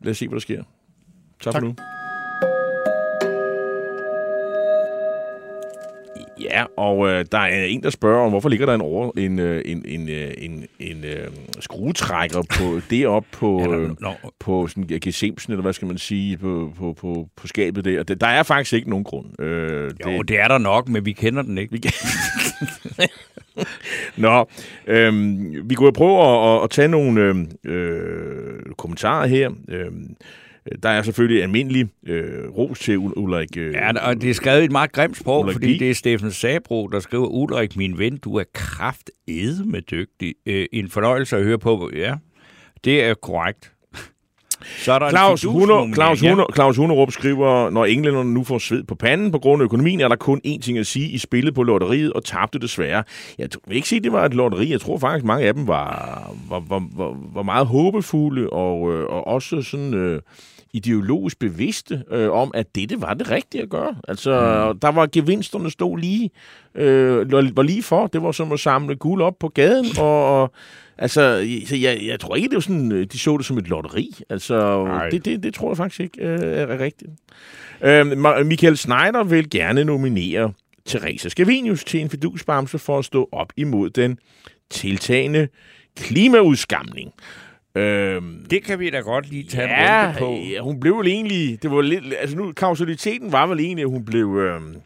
[0.00, 0.62] lad os se, hvad der sker.
[1.42, 1.54] Tak, tak.
[1.54, 1.74] for nu.
[6.42, 9.38] Ja, og øh, der er en, der spørger om, hvorfor ligger der en, over, en,
[9.38, 11.28] øh, en, en, øh, en, en øh,
[11.60, 14.12] skruetrækker på det op på, ja, øh, no.
[14.38, 18.02] på sådan gesimsen, eller hvad skal man sige, på, på, på, på skabet der.
[18.02, 19.42] Der er faktisk ikke nogen grund.
[19.42, 21.72] Øh, jo, det, det er der nok, men vi kender den ikke.
[21.72, 21.80] Vi
[24.16, 24.48] Nå,
[24.86, 25.12] øh,
[25.70, 29.50] vi kunne prøve at, at tage nogle øh, øh, kommentarer her.
[29.68, 29.90] Øh,
[30.82, 33.56] der er selvfølgelig almindelig øh, ros til Ulrik.
[33.56, 35.94] Øh, ja, og det er skrevet i et meget grimt sprog, Ulrik fordi det er
[35.94, 39.10] Steffen Sabro, der skriver, Ulrik, min ven, du er kraft
[39.64, 40.34] med dygtig.
[40.46, 41.90] Øh, en fornøjelse at høre på.
[41.94, 42.14] Ja,
[42.84, 43.72] det er korrekt.
[44.78, 48.82] Så er der Claus, Huner, Claus, Huner, Claus Hunerup skriver, når englænderne nu får sved
[48.82, 51.08] på panden på grund af økonomien, er der kun én ting at sige.
[51.08, 53.04] I spillet på lotteriet og tabte desværre.
[53.38, 54.70] Jeg vil ikke sige, at det var et lotteri.
[54.70, 59.06] Jeg tror faktisk, mange af dem var, var, var, var, var meget håbefulde og, øh,
[59.06, 59.94] og også sådan...
[59.94, 60.20] Øh,
[60.72, 63.96] ideologisk bevidste øh, om, at dette var det rigtige at gøre.
[64.08, 64.30] Altså,
[64.72, 64.78] mm.
[64.78, 66.30] der var gevinsterne stod lige,
[66.74, 68.06] øh, var lige for.
[68.06, 70.52] Det var som at samle guld op på gaden, og, og
[70.98, 74.14] altså, så jeg, jeg tror ikke, det var sådan, de så det som et lotteri.
[74.30, 77.10] Altså, det, det, det tror jeg faktisk ikke øh, er rigtigt.
[77.82, 80.52] Øh, Michael Schneider vil gerne nominere
[80.86, 84.18] Teresa Scavenius til en fidusbamse for at stå op imod den
[84.70, 85.48] tiltagende
[85.96, 87.12] klimaudskamning.
[87.74, 90.38] Øhm, det kan vi da godt lige tage ja, en på.
[90.52, 91.62] Ja, hun blev vel egentlig...
[91.62, 94.36] Det var lidt, altså nu, kausaliteten var vel egentlig, at hun blev...
[94.36, 94.76] Øhm,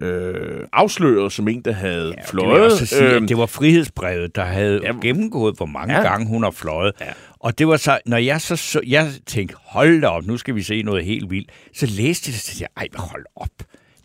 [0.00, 2.80] øh, afsløret som en, der havde ja, fløjet.
[2.80, 6.02] Det, sige, øhm, det var frihedsbrevet, der havde ja, gennemgået, hvor mange ja.
[6.02, 6.92] gange hun har fløjet.
[7.00, 7.06] Ja.
[7.40, 10.54] Og det var så, når jeg så, så jeg tænkte, hold da op, nu skal
[10.54, 13.50] vi se noget helt vildt, så læste jeg det, og så ej, hold op.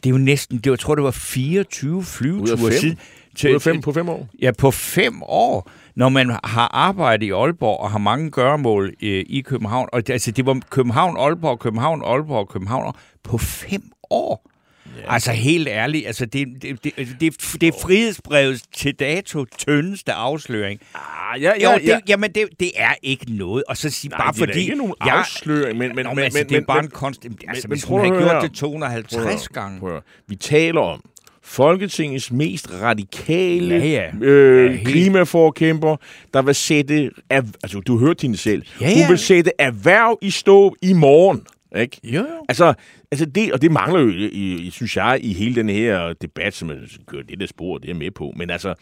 [0.03, 2.99] Det er jo næsten, det var, jeg tror, det var 24 flyveture siden.
[3.35, 4.29] Til, fem, på fem år?
[4.41, 9.25] Ja, på fem år når man har arbejdet i Aalborg og har mange gøremål øh,
[9.29, 14.51] i København, og altså det var København, Aalborg, København, Aalborg, København på fem år.
[14.97, 15.13] Yeah.
[15.13, 20.79] Altså helt ærligt, altså det, det, det, det, det er frihedsbrevet til dato tyndeste afsløring.
[20.95, 21.99] Ah, ja, ja, jo, det, ja.
[22.07, 23.63] Jamen, det, det er ikke noget.
[23.67, 24.51] Og så sige Nej, bare det fordi...
[24.51, 25.95] det er ikke nogen jeg, afsløring, men...
[25.95, 27.25] men, Nå, men, altså, men det er bare men, en konst...
[27.47, 30.01] Altså, men, hvis hun har gjort det 250 gange...
[30.27, 31.01] Vi taler om,
[31.43, 34.25] Folketingets mest radikale ja, ja.
[34.25, 35.97] Øh, ja, klimaforkæmper,
[36.33, 37.11] der vil sætte...
[37.29, 38.63] Altså, du hørte hende selv.
[38.81, 38.93] Ja, ja.
[38.95, 41.41] Hun vil sætte erhverv i stå i morgen.
[41.75, 41.99] Ikke?
[42.03, 42.45] Jo, jo.
[42.49, 42.73] Altså,
[43.11, 44.25] altså det, og det mangler jo, i,
[44.55, 46.71] i, synes jeg, i hele den her debat, som
[47.07, 48.33] gør det der spor, det er med på.
[48.35, 48.73] Men altså,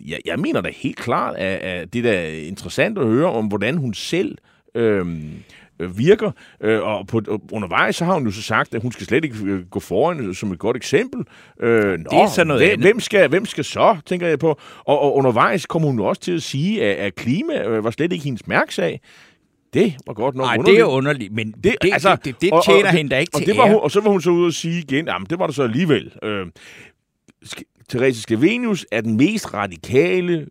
[0.00, 3.76] jeg, jeg mener da helt klart, at, at det er interessant at høre om, hvordan
[3.76, 4.38] hun selv
[4.74, 5.30] øhm,
[5.80, 6.30] øh, virker.
[6.60, 7.22] Øh, og på,
[7.52, 10.34] undervejs så har hun jo så sagt, at hun skal slet ikke øh, gå foran
[10.34, 11.24] som et godt eksempel.
[11.60, 14.48] Øh, nå, det er sådan noget hvem, hvem, skal, hvem skal så, tænker jeg på.
[14.84, 17.90] Og, og undervejs kommer hun jo også til at sige, at, at klima øh, var
[17.90, 19.00] slet ikke hendes mærksag.
[19.74, 20.76] Det var godt nok Nej, underligt.
[20.76, 23.18] det er underligt, men det, det, altså, det, det, det tjener og, og, hende da
[23.18, 25.06] ikke og til det var hun, Og så var hun så ude og sige igen,
[25.06, 26.12] jamen det var der så alligevel.
[26.22, 26.46] Øh,
[27.88, 30.46] Therese Scavenius er den mest radikale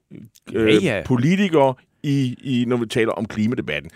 [0.54, 1.04] øh, ja, ja.
[1.06, 1.74] politiker,
[2.04, 3.92] i, i, når vi taler om klimadebatten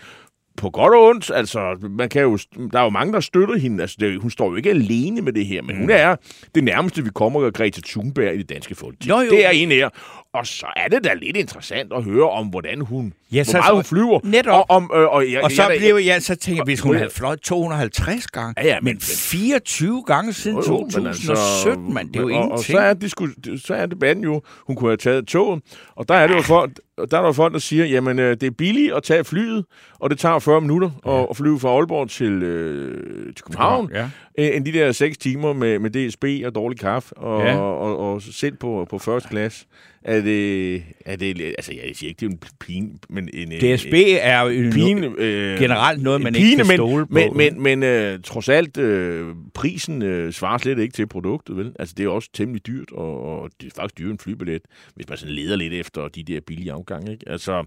[0.56, 2.38] på godt og ondt, altså, man kan jo,
[2.72, 3.82] der er jo mange, der støtter hende.
[3.82, 5.80] Altså, det, hun står jo ikke alene med det her, men mm.
[5.80, 6.16] hun er
[6.54, 8.94] det nærmeste, vi kommer af Greta Thunberg i det danske folk.
[9.30, 9.88] Det er en af
[10.34, 13.60] og så er det da lidt interessant at høre om, hvordan hun, ja, så, hvor
[13.60, 14.20] meget hun flyver.
[14.24, 14.52] Netop.
[14.52, 16.96] Og, om, øh, og, jeg, og så jeg, blev jeg, så tænker jeg, hvis hun
[16.96, 22.08] havde fløjet 250 gange, ja, ja, men, men 24 gange siden jo, 2017, altså, man,
[22.08, 22.52] det er jo og, ingenting.
[22.52, 23.26] Og så er, disku,
[23.56, 25.62] så er debatten jo, hun kunne have taget toget,
[25.96, 26.70] og der er det jo for,
[27.10, 29.64] der er der folk, der siger, jamen øh, det er billigt at tage flyet,
[29.98, 31.22] og det tager 40 minutter ja.
[31.22, 34.10] at, at flyve fra Aalborg til, øh, til København, ja.
[34.38, 37.56] øh, end de der 6 timer med, med DSB og dårlig kaffe, og, ja.
[37.58, 39.66] og, og, og selv på, på første klasse.
[40.04, 43.48] Er det, er det, altså jeg siger ikke, det er en pine, men en...
[43.48, 47.28] DSB en, er jo en, pine, øh, generelt noget, man pine, ikke kan stole men,
[47.28, 47.34] på.
[47.34, 51.72] Men, men, men øh, trods alt, øh, prisen øh, svarer slet ikke til produktet, vel?
[51.78, 54.62] Altså det er også temmelig dyrt, og, og det er faktisk dyrt en flybillet,
[54.94, 57.24] hvis man sådan leder lidt efter de der billige afgange, ikke?
[57.28, 57.64] Altså,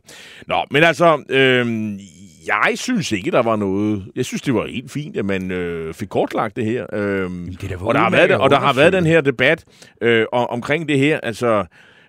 [0.47, 1.93] nå, men altså, øh,
[2.47, 4.05] jeg synes ikke, der var noget...
[4.15, 6.85] Jeg synes, det var helt fint, at man øh, fik kortlagt det her.
[6.93, 7.29] Øh,
[7.61, 9.65] det og, der har været, og der har været den her debat
[10.01, 11.65] øh, omkring det her, altså...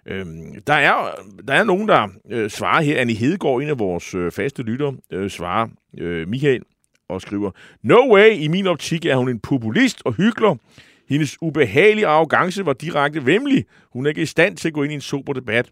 [0.08, 1.10] Øhm, der, er,
[1.48, 3.00] der er nogen, der øh, svarer her.
[3.00, 6.62] Annie Hedegaard, en af vores øh, faste lytter, øh, svarer øh, Michael
[7.08, 7.50] og skriver,
[7.82, 10.56] No way, i min optik er hun en populist og hygler.
[11.08, 13.64] Hendes ubehagelige arrogance var direkte vemmelig.
[13.92, 15.70] Hun er ikke i stand til at gå ind i en sober debat.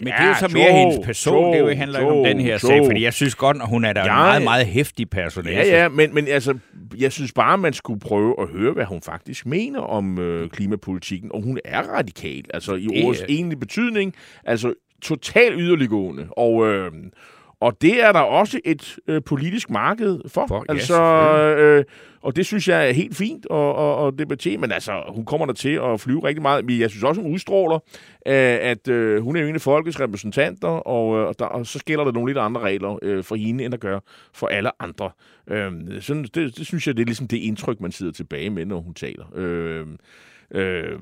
[0.00, 2.24] Men det er jo så mere to, hendes person, to, det jo handler to, om
[2.24, 2.66] den her to.
[2.66, 5.56] sag, fordi jeg synes godt, at hun er der ja, en meget, meget hæftig personage.
[5.56, 6.58] Ja, ja, men, men altså,
[6.96, 11.32] jeg synes bare, man skulle prøve at høre, hvad hun faktisk mener om øh, klimapolitikken,
[11.32, 16.66] og hun er radikal, altså i ordets egentlige betydning, altså totalt yderliggående, og...
[16.66, 16.92] Øh,
[17.60, 20.46] og det er der også et øh, politisk marked for.
[20.46, 21.84] for altså, ja, øh,
[22.24, 24.58] og det synes jeg er helt fint at, at, at debattere.
[24.58, 26.64] Men altså, hun kommer der til at flyve rigtig meget.
[26.64, 27.76] Men jeg synes også, hun udstråler,
[28.26, 31.82] øh, at øh, hun er jo en af folkets repræsentanter, og, øh, der, og så
[31.84, 34.00] gælder der nogle lidt andre regler øh, for hende, end der gør
[34.34, 35.10] for alle andre.
[35.50, 38.64] Øh, sådan, det, det synes jeg, det er ligesom det indtryk, man sidder tilbage med,
[38.64, 39.24] når hun taler.
[39.34, 39.86] Øh,
[40.50, 40.98] øh,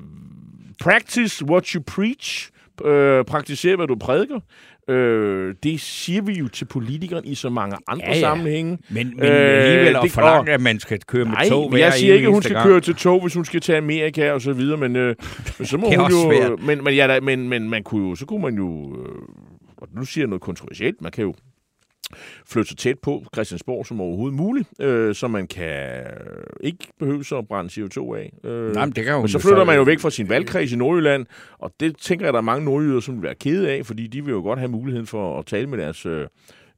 [0.81, 2.49] practice what you preach.
[2.85, 4.39] Øh, praktisere, hvad du prædiker.
[4.87, 8.19] Øh, det siger vi jo til politikeren i så mange andre ja, ja.
[8.19, 8.77] sammenhænge.
[8.89, 11.93] Men, men øh, alligevel at forlange, at man skal køre med nej, tog Nej, jeg
[11.93, 12.67] siger ikke, at hun skal gang.
[12.67, 15.15] køre til tog, hvis hun skal til Amerika og så videre, men, øh,
[15.57, 16.57] men så må hun jo...
[16.61, 18.95] Men, men, ja, men, men man kunne jo, så kunne man jo...
[18.97, 19.21] Øh,
[19.77, 21.33] og nu siger jeg noget kontroversielt, man kan jo
[22.45, 26.03] flytte så tæt på Christiansborg som overhovedet muligt, øh, så man kan
[26.61, 28.33] ikke behøve så at brænde CO2 af.
[28.43, 30.75] Øh, Nej, men, det kan men så flytter man jo væk fra sin valgkreds i
[30.75, 31.25] Nordjylland,
[31.59, 34.25] og det tænker jeg, der er mange nordjyder, som vil være kede af, fordi de
[34.25, 36.27] vil jo godt have muligheden for at tale med deres øh,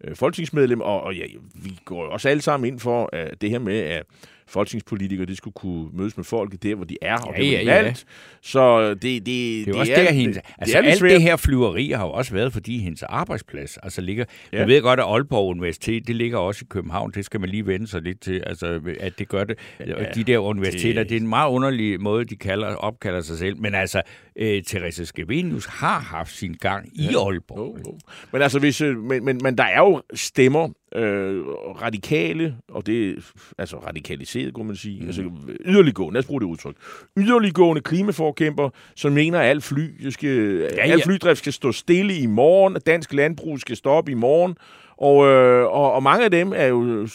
[0.03, 1.23] øh, folketingsmedlem, og, og ja,
[1.55, 4.03] vi går jo også alle sammen ind for uh, det her med, at
[4.47, 7.57] folketingspolitikere, de skulle kunne mødes med folket der, hvor de er, og Ja, det, ja,
[7.57, 7.81] er ja.
[7.81, 8.05] valgt.
[8.41, 11.11] Så det, det, Det er jo også der, hendes, altså er lidt alt svært.
[11.11, 14.25] det her flyveri har jo også været, fordi hendes arbejdsplads altså ligger...
[14.53, 14.57] Ja.
[14.57, 14.59] Ja.
[14.59, 17.11] Jeg ved godt, at Aalborg Universitet, det ligger også i København.
[17.11, 19.57] Det skal man lige vende sig lidt til, altså, at det gør det.
[19.79, 21.09] Ja, de der universiteter, det...
[21.09, 23.57] det- det er en meget underlig måde, de kalder, opkalder sig selv.
[23.57, 24.01] Men altså,
[24.35, 27.57] øh, Therese Skavenius har haft sin gang i Aalborg.
[27.57, 27.97] Jo, jo.
[28.31, 31.45] Men altså, hvis, øh, men, men, men der er jo stemmer, øh,
[31.81, 33.13] radikale, og det er
[33.57, 35.07] altså radikaliseret, kunne man sige, mm.
[35.07, 35.23] altså
[35.65, 36.75] yderliggående, lad os bruge det udtryk,
[37.17, 40.91] yderliggående klimaforkæmper, som mener, at alt, fly, skal, ja, ja.
[40.91, 44.57] alt flydrift skal stå stille i morgen, at dansk landbrug skal stoppe i morgen,
[44.97, 47.05] og, øh, og, og mange af dem er jo,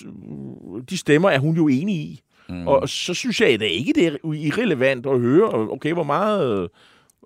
[0.90, 2.20] de stemmer er hun jo enig i.
[2.48, 2.68] Mm.
[2.68, 6.68] Og så synes jeg da ikke, det er irrelevant at høre, okay, hvor meget,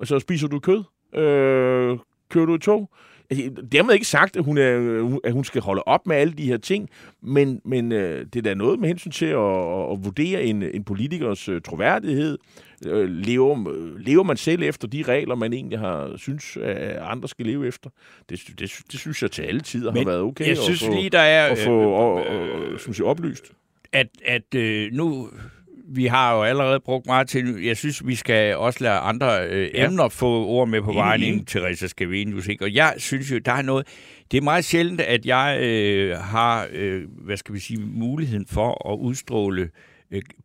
[0.01, 0.85] altså spiser du kød?
[1.15, 1.99] Øh,
[2.31, 2.91] kører du i tog?
[3.31, 6.47] Altså, Dermed ikke sagt, at hun, er, at hun skal holde op med alle de
[6.47, 6.91] her ting,
[7.22, 10.85] men, men øh, det er da noget med hensyn til at, at, vurdere en, en
[10.85, 12.39] politikers øh, troværdighed.
[12.87, 17.29] Øh, lever, øh, lever man selv efter de regler, man egentlig har synes, at andre
[17.29, 17.91] skal leve efter?
[18.29, 20.89] Det, det, det, synes jeg til alle tider Men har været okay jeg synes at
[20.89, 21.47] få, lige, der er...
[21.47, 23.53] at få øh, og, som siger, oplyst.
[23.93, 25.31] at, at øh, nu,
[25.97, 29.71] vi har jo allerede brugt meget til, jeg synes, vi skal også lade andre øh,
[29.75, 29.87] Ja.
[29.87, 32.49] emner få ord med på vejen end Teresa Scavenius.
[32.49, 32.65] Ikke?
[32.65, 33.87] Og jeg synes jo, der er noget,
[34.31, 38.93] det er meget sjældent, at jeg øh, har, øh, hvad skal vi sige, muligheden for
[38.93, 39.69] at udstråle øh,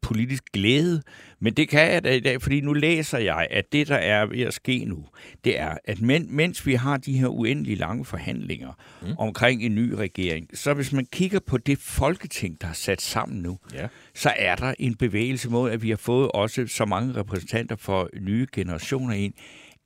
[0.01, 1.01] politisk glæde,
[1.39, 4.25] men det kan jeg da i dag, fordi nu læser jeg, at det, der er
[4.25, 5.05] ved at ske nu,
[5.43, 9.07] det er, at men, mens vi har de her uendelig lange forhandlinger mm.
[9.17, 13.41] omkring en ny regering, så hvis man kigger på det folketing, der er sat sammen
[13.41, 13.87] nu, Ja.
[14.15, 18.09] så er der en bevægelse mod, at vi har fået også så mange repræsentanter for
[18.21, 19.33] nye generationer ind,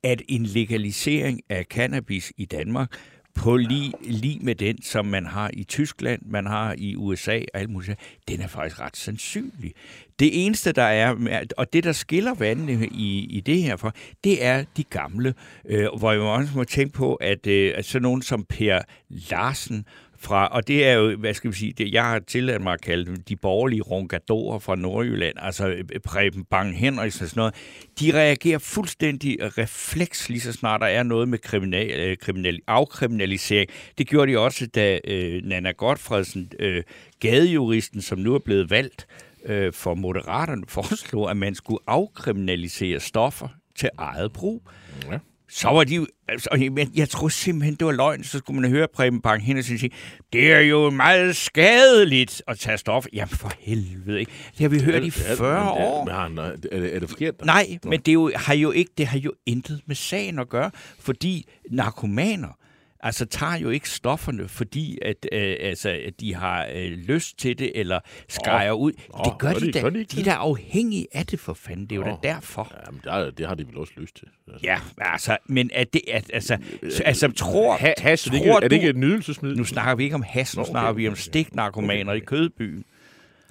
[0.02, 2.92] at en legalisering af cannabis i Danmark
[3.34, 7.60] på lige, lige med den, som man har i Tyskland, man har i USA og
[7.60, 9.72] alt muligt, den er faktisk ret sandsynlig.
[10.18, 11.14] Det eneste, der er,
[11.56, 15.88] og det, der skiller vandene i, i det her for, det er de gamle, øh,
[15.98, 19.84] hvor jeg også må tænke på, at, øh, at sådan nogen som Per Larsen
[20.24, 22.80] fra, og det er jo, hvad skal vi sige, det, jeg har tilladt mig at
[22.80, 27.54] kalde dem de borgerlige rungadorer fra Nordjylland, altså øh, Preben Bang Henriksen og sådan noget,
[28.00, 33.70] de reagerer fuldstændig refleks, lige så snart der er noget med kriminal, øh, kriminal, afkriminalisering.
[33.98, 36.82] Det gjorde de også, da øh, Nana Godfredsen, øh,
[37.20, 39.06] gadejuristen, som nu er blevet valgt
[39.44, 44.62] øh, for Moderaterne, foreslog, at man skulle afkriminalisere stoffer til eget brug.
[45.10, 45.18] Ja.
[45.56, 46.58] Så var de altså, og
[46.94, 49.90] jeg, tror simpelthen, det var løgn, så skulle man høre Preben Bang Henriksen sige,
[50.32, 53.10] det er jo meget skadeligt at tage stoffer.
[53.12, 54.32] Jamen for helvede, ikke?
[54.50, 56.04] Det har vi hørt i 40 år.
[56.04, 57.34] Men, men, er, det, er det forkert?
[57.44, 60.48] Nej, men det, er jo, har jo ikke, det har jo intet med sagen at
[60.48, 62.58] gøre, fordi narkomaner
[63.04, 67.58] altså tager jo ikke stofferne, fordi at, øh, altså, at de har øh, lyst til
[67.58, 68.92] det, eller skrejer ud.
[69.14, 69.80] Åh, det gør, de, de- da.
[69.80, 71.86] gør de de er da afhængige af det, for fanden.
[71.86, 72.72] Det er jo da derfor.
[72.86, 74.26] Jamen, der, det har de vel også lyst til.
[74.52, 74.66] Altså.
[74.66, 76.58] Ja, altså, men at det, at, altså,
[77.04, 79.58] altså, tror, Ha, has, er, det ikke, tror er det ikke et nydelsesmiddel?
[79.58, 82.84] nu snakker vi ikke om has, nu okay, snakker vi om stiknarkomaner Okay, i Kødbyen.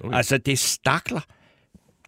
[0.00, 0.16] Okay.
[0.16, 1.20] Altså, det er stakler,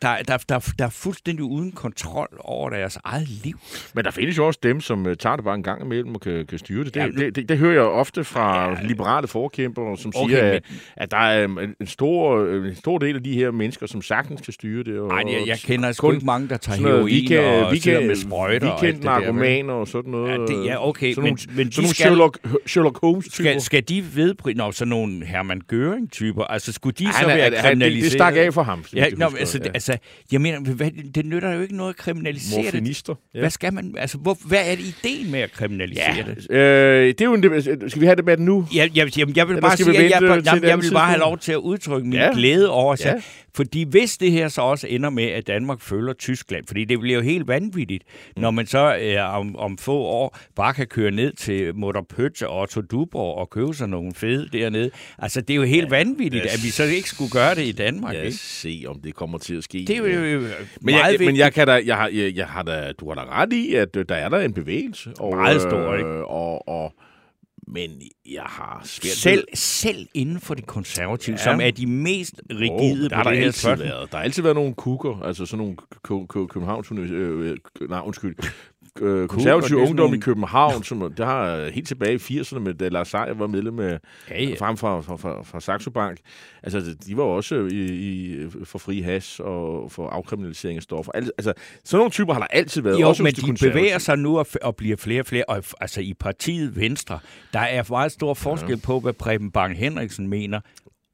[0.02, 3.58] der, der, der, der er fuldstændig uden kontrol over deres eget liv.
[3.94, 6.20] Men der findes jo også dem, som uh, tager det bare en gang imellem og
[6.20, 6.94] kan, kan styre det.
[6.94, 10.28] Det, Ja, nu- det, det, det hører jeg ofte fra ja, liberale forkæmpere, som Okay,
[10.30, 10.62] siger, men- at,
[10.96, 14.02] at der er um, en stor, øh, en stor del af de her mennesker, som
[14.02, 14.98] sagtens kan styre det.
[14.98, 17.80] Og, Nej, jeg, jeg kender sgu kun ikke mange, der tager heroin weekend- og weekend-
[17.82, 18.94] sidder med sprøjter det vel?
[18.94, 20.30] weekend-narkomaner og sådan noget.
[20.32, 23.50] Ja, det- ja, okay, Sådan men- nogle, men sådan nogle skal- Sherlock, Sherlock Holmes-typer.
[23.50, 24.50] Skal, skal de vedbry...
[24.56, 28.04] Nå, sådan nogle Hermann Göring-typer, altså skulle de så Han være han- det- kriminaliseret?
[28.04, 29.70] det stak af for ham, Ja, nå, altså, ja.
[29.86, 32.64] Det, altså, jeg mener, hvad, det nytter jo ikke noget at kriminalisere det.
[32.74, 33.14] Morfinister.
[33.34, 33.40] Ja.
[33.40, 36.50] Hvad skal man, altså, hvor, hvad er det ideen med at kriminalisere Ja, det?
[36.50, 37.64] øh, det er jo en debat.
[37.64, 38.66] Skal vi have debatten nu?
[38.74, 40.78] Jeg, jeg, jeg, jeg vil Eller bare skal vi sige, at jeg, jeg, jeg, jeg
[40.78, 42.30] vil bare have lov til at udtrykke min Ja.
[42.34, 43.10] glæde over, Ja.
[43.14, 43.20] ja.
[43.54, 47.16] fordi hvis det her så også ender med, at Danmark følger Tyskland, fordi det bliver
[47.16, 48.04] jo helt vanvittigt,
[48.36, 48.42] Mm.
[48.42, 52.42] når man så øh, om, om få år bare kan køre ned til Mutter Pøtz
[52.42, 54.90] og Otto Duborg og købe sig nogle fede dernede.
[55.18, 56.52] Altså, det er jo helt ja, vanvittigt, ja.
[56.52, 58.14] at vi så ikke skulle gøre det i Danmark.
[58.14, 58.36] Ja, ikke?
[58.36, 59.75] se om det kommer til at ske.
[59.84, 60.48] Det er jo, men
[60.82, 61.26] meget jeg, vigtigt.
[61.28, 63.74] men jeg kan da, jeg har, jeg, jeg har da, du har da ret i,
[63.74, 65.10] at øh, der er der en bevægelse.
[65.20, 66.08] Og, Meget stor, ikke?
[66.08, 66.92] Øh, og, og,
[67.68, 67.90] men
[68.32, 71.42] jeg har svært selv, selv inden for de konservative, Ja.
[71.44, 73.88] som er de mest rigide oh, der har på der det her altid spørgsmål.
[73.88, 74.10] været.
[74.12, 77.56] Der har altid været nogle kukker, altså sådan nogle kø- kø- Københavns øh, øh,
[77.90, 78.36] nej, undskyld,
[79.00, 80.16] øh, konservativ ungdom nogle...
[80.16, 83.78] i København, som der har helt tilbage i 80'erne, med da Lars Seier var medlem
[83.78, 83.98] af,
[84.30, 84.54] ja, ja.
[84.58, 86.18] frem fra, fra, fra, fra Saxo Bank.
[86.62, 91.12] Altså, de var også i, i, for fri has og for afkriminalisering af stoffer.
[91.12, 91.52] Altså,
[91.84, 93.00] sådan nogle typer har der altid været.
[93.00, 95.44] Jo, også men de bevæger sig nu og, og bliver flere og flere.
[95.48, 97.18] Og, altså, i partiet Venstre,
[97.52, 98.86] der er meget stor forskel ja.
[98.86, 100.60] på, hvad Preben Bang Henriksen mener,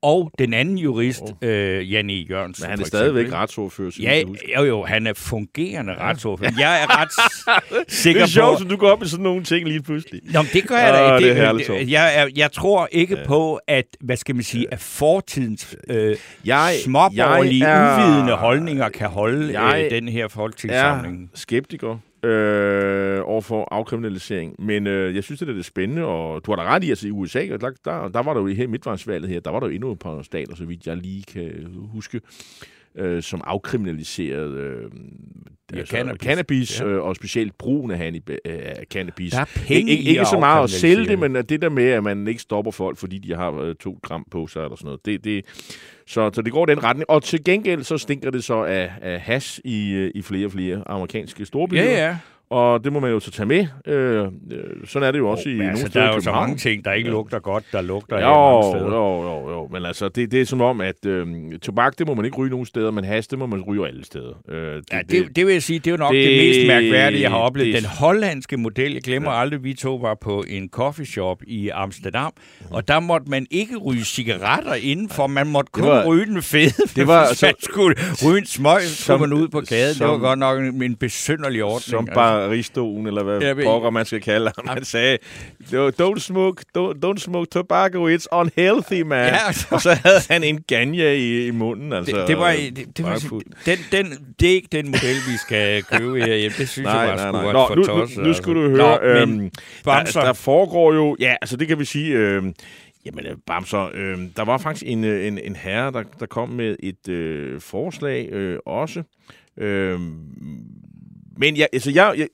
[0.02, 1.48] og den anden jurist, oh.
[1.48, 2.12] øh, Jan E.
[2.12, 2.62] Jørgensen.
[2.62, 4.22] Men han er stadigvæk retsordfører, ja,
[4.56, 6.10] jo, jo, han er fungerende ja.
[6.10, 6.52] retsordfører.
[6.58, 7.08] Jeg er ret
[7.92, 8.24] sikker på...
[8.24, 10.20] Det er sjovt, at du går op i sådan nogle ting lige pludselig.
[10.24, 11.14] Nå, det gør jeg da.
[11.14, 13.26] Oh, det, det, er det, jeg, jeg, jeg tror ikke ja.
[13.26, 18.88] på, at, hvad skal man sige, at fortidens øh, jeg, småborgerlige, jeg er, uvidende holdninger
[18.88, 21.22] kan holde jeg øh, den her folketingssamling.
[21.22, 24.54] er skeptiker øh, over for afkriminalisering.
[24.58, 27.08] Men øh, jeg synes, det er det spændende, og du har da ret i, altså
[27.08, 29.66] i USA, der, der, der var der jo i her midtvejsvalget her, der var der
[29.66, 32.20] jo endnu et par stater, så vidt jeg lige kan huske,
[32.98, 34.90] øh, som afkriminaliserede øh,
[35.72, 36.86] ja, altså, cannabis, cannabis ja.
[36.86, 38.60] øh, og specielt brugen af hanib- øh,
[38.92, 39.32] cannabis.
[39.32, 42.02] Der er penge ikke, ikke så meget at sælge det, men det der med, at
[42.02, 45.06] man ikke stopper folk, fordi de har øh, to gram på sig eller sådan noget,
[45.06, 45.44] det, det,
[46.06, 47.10] så, så det går den retning.
[47.10, 50.52] Og til gengæld så stinker det så af, af hash i, øh, i flere og
[50.52, 51.82] flere amerikanske storbyer.
[51.82, 52.16] Ja, ja.
[52.52, 53.66] Og det må man jo så tage med.
[53.86, 54.28] Øh, øh
[54.84, 56.56] sådan er det jo også oh, i nogle altså, steder Der er jo så mange
[56.56, 58.94] ting, der ikke lugter godt, der lugter jo, steder.
[58.94, 59.68] Jo, jo, jo.
[59.72, 61.26] Men altså, det, det er som om, at øh,
[61.62, 64.04] tobak, det må man ikke ryge nogen steder, men hash, det må man ryge alle
[64.04, 64.34] steder.
[64.48, 66.36] Øh, det, ja, det, det, det vil jeg sige, det er jo nok det, det
[66.38, 67.74] mest mærkværdige, jeg har oplevet.
[67.74, 69.40] Det, Den hollandske model, jeg glemmer ja.
[69.40, 72.66] aldrig, vi to var på en coffeeshop i Amsterdam, mm.
[72.70, 76.72] og der måtte man ikke ryge cigaretter indenfor, man måtte kun var, ryge den fede.
[76.96, 77.96] Det var, så, man skulle
[78.26, 79.94] ryge en smøg, så man ud på gaden.
[79.94, 81.82] Som, det var godt nok en besynderlig ordning.
[81.82, 82.14] Som altså.
[82.48, 84.68] Baristolen, eller hvad pokker man skal kalde ham.
[84.68, 85.18] Han sagde,
[85.72, 89.18] don't smoke, don't, don't smoke tobacco, it's unhealthy, man.
[89.18, 89.66] Ja, altså.
[89.70, 91.92] Og så havde han en ganja i, i munden.
[91.92, 95.36] Altså, det, det var, det, det var den, den, det er ikke den model, vi
[95.36, 96.54] skal købe herhjemme.
[96.58, 97.52] Det synes nej, jeg var nej, nej.
[97.52, 99.50] Nå, nu, nu, nu skal du høre, Nå, øhm,
[99.84, 102.54] der, der foregår jo, ja, altså det kan vi sige, øhm,
[103.04, 106.48] Jamen, øh, Bamser, øh, der var faktisk en, øh, en, en herre, der, der kom
[106.48, 109.02] med et øh, forslag øh, også.
[109.56, 110.00] Øh,
[111.36, 112.28] men jeg, altså jeg, jeg,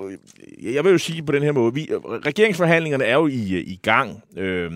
[0.74, 1.88] jeg vil jo sige på den her måde, vi,
[2.26, 4.72] regeringsforhandlingerne er jo i, i gang, øh,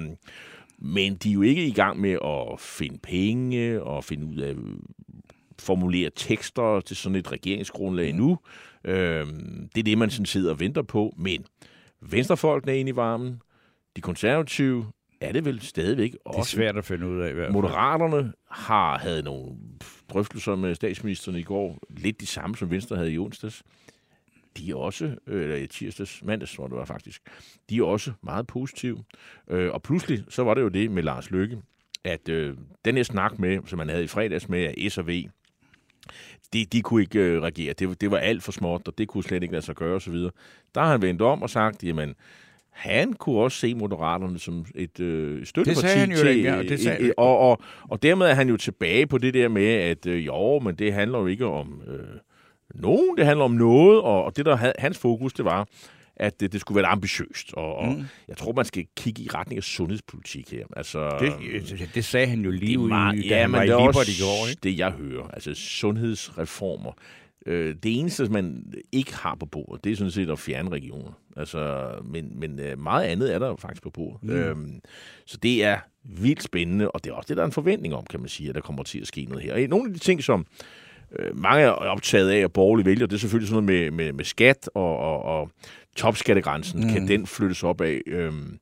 [0.79, 4.55] men de er jo ikke i gang med at finde penge og finde ud af
[5.59, 8.39] formulere tekster til sådan et regeringsgrundlag endnu.
[8.85, 9.27] Øh,
[9.75, 11.45] det er det, man sådan sidder og venter på, men
[12.01, 13.43] venstrefolkene er inde i varmen,
[13.97, 14.87] de konservative
[15.21, 16.37] er det vel stadigvæk også.
[16.37, 17.31] Det er svært at finde ud af.
[17.31, 17.53] I hvert fald.
[17.53, 19.53] Moderaterne har havde nogle
[20.09, 23.63] drøftelser med statsministeren i går, lidt de samme som Venstre havde i onsdags
[24.57, 27.23] de er også, øh, eller i tirsdags, mandags tror det var faktisk,
[27.71, 29.05] de er også meget positive.
[29.51, 31.59] Øh, og pludselig, så var det jo det med Lars Lykke,
[32.05, 35.25] at øh, den her snak med, som man havde i fredags med S og V,
[36.53, 37.73] de, de kunne ikke øh, reagere.
[37.73, 40.15] Det, det var alt for småt, og det kunne slet ikke lade sig gøre osv.
[40.75, 42.15] Der har han vendt om og sagt, jamen,
[42.71, 45.81] han kunne også se Moderaterne som et øh, støtteparti.
[45.81, 47.01] Det sagde han jo til, ikke, ja, det sagde...
[47.01, 50.27] et, og, og, og dermed er han jo tilbage på det der med, at øh,
[50.27, 51.83] jo, men det handler jo ikke om...
[51.87, 52.19] Øh,
[52.75, 55.69] nogen, det handler om noget, og, og det der havde, hans fokus, det var,
[56.17, 57.53] at det, det skulle være ambitiøst.
[57.53, 58.05] Og, og mm.
[58.29, 60.65] jeg tror, man skal kigge i retning af sundhedspolitik her.
[60.77, 64.21] Altså, det, det sagde han jo lige ud i, ja, men det er også i
[64.23, 64.61] går, ikke?
[64.63, 65.29] det, jeg hører.
[65.29, 66.93] Altså sundhedsreformer.
[67.47, 71.13] Øh, det eneste, man ikke har på bordet, det er sådan set at fjerne regioner.
[71.37, 74.23] Altså, men, men øh, meget andet er der faktisk på bordet.
[74.23, 74.31] Mm.
[74.31, 74.81] Øhm,
[75.27, 78.05] så det er vildt spændende, og det er også det, der er en forventning om,
[78.11, 79.55] kan man sige, at der kommer til at ske noget her.
[79.55, 80.47] Og nogle af de ting, som
[81.35, 84.25] mange er optaget af, at borgerlige vælger, det er selvfølgelig sådan noget med, med, med
[84.25, 85.51] skat og, og, og
[85.97, 86.81] topskattegrænsen.
[86.81, 86.93] Mm.
[86.93, 88.01] Kan den flyttes op af?
[88.07, 88.59] Øhm,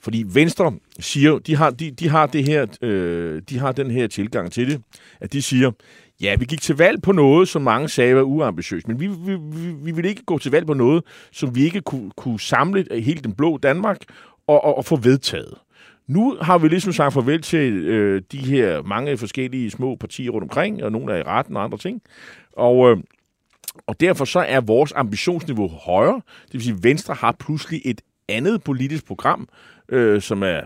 [0.00, 4.06] fordi Venstre siger, de har, de, de har det her, øh, de har den her
[4.06, 4.82] tilgang til det,
[5.20, 5.70] at de siger,
[6.20, 9.34] ja, vi gik til valg på noget, som mange sagde var uambitiøst, men vi, vi,
[9.34, 12.86] vi, vi ville ikke gå til valg på noget, som vi ikke kunne, kunne samle
[12.90, 13.98] hele den blå Danmark
[14.46, 15.54] og, og, og få vedtaget.
[16.10, 20.42] Nu har vi ligesom sagt farvel til øh, de her mange forskellige små partier rundt
[20.42, 22.02] omkring, og nogle er i retten og andre ting.
[22.52, 22.96] Og, øh,
[23.86, 26.20] og derfor så er vores ambitionsniveau højere.
[26.44, 29.48] Det vil sige, at Venstre har pludselig et andet politisk program,
[29.88, 30.60] øh, som er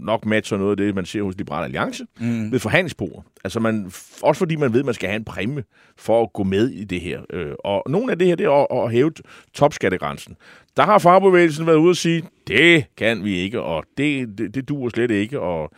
[0.00, 2.52] nok matcher noget af det, man ser hos Liberale Alliance, mm.
[2.52, 3.22] ved forhandlingsbordet.
[3.44, 3.84] Altså man,
[4.22, 5.64] også fordi man ved, at man skal have en præmie
[5.96, 7.20] for at gå med i det her.
[7.32, 9.12] Øh, og nogle af det her, det er at, at hæve
[9.54, 10.36] topskattegrænsen.
[10.76, 14.68] Der har fagbevægelsen været ude og sige, det kan vi ikke, og det, det, det
[14.68, 15.70] duer slet ikke, og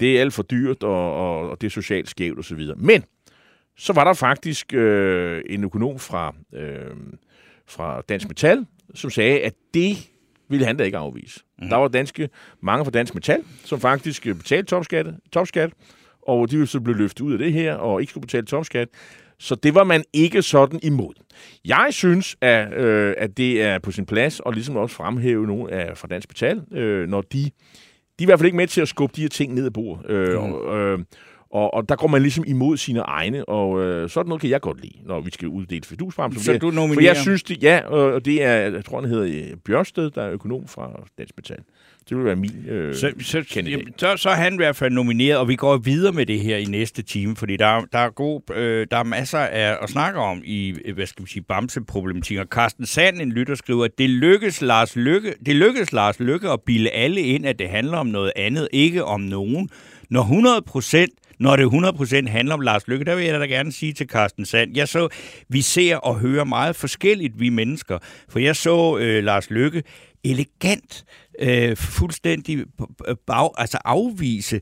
[0.00, 2.60] det er alt for dyrt, og, og, og det er socialt skævt osv.
[2.76, 3.04] Men
[3.76, 6.96] så var der faktisk øh, en økonom fra, øh,
[7.66, 9.96] fra Dansk Metal, som sagde, at det
[10.48, 11.40] ville han da ikke afvise.
[11.58, 11.68] Mm.
[11.68, 12.28] Der var danske,
[12.60, 15.70] mange fra Dansk Metal, som faktisk betalte topskat, topskat
[16.26, 18.88] og de ville så blive løftet ud af det her, og ikke skulle betale topskat.
[19.38, 21.14] Så det var man ikke sådan imod.
[21.64, 25.72] Jeg synes, at, øh, at det er på sin plads og ligesom også fremhæve nogle
[25.72, 27.50] af fra Dansk Betal, øh, når de, de
[28.18, 30.10] er i hvert fald ikke med til at skubbe de her ting ned ad bordet.
[30.10, 30.52] Øh, mm.
[30.52, 30.98] og, øh,
[31.50, 34.60] og, og der går man ligesom imod sine egne, og øh, sådan noget kan jeg
[34.60, 36.40] godt lide, når vi skal uddele fidusbremser.
[36.40, 36.94] Så du nominerer?
[36.94, 40.22] For jeg synes, det, ja, og det er, jeg tror, han hedder øh, Bjørsted, der
[40.22, 41.58] er økonom fra Dansk Betal.
[42.08, 44.92] Det vil være min øh, så, så, jamen, så, så er han i hvert fald
[44.92, 48.10] nomineret, og vi går videre med det her i næste time, fordi der, der, er,
[48.10, 52.44] god, øh, der er masser af at snakke om i, hvad skal vi sige, bamseproblematikker.
[52.44, 56.60] Carsten Sand, en lytter, skriver, at det lykkes Lars Lykke, det lykkes Lars Lykke at
[56.66, 59.68] bilde alle ind, at det handler om noget andet, ikke om nogen.
[60.10, 61.66] Når 100 procent når det
[62.24, 64.88] 100% handler om Lars Lykke, der vil jeg da gerne sige til Carsten Sand, jeg
[64.88, 65.08] så,
[65.48, 69.82] vi ser og hører meget forskelligt, vi mennesker, for jeg så øh, Lars Lykke
[70.30, 71.04] elegant
[71.38, 72.64] øh, fuldstændig
[73.26, 74.60] bag, altså afvise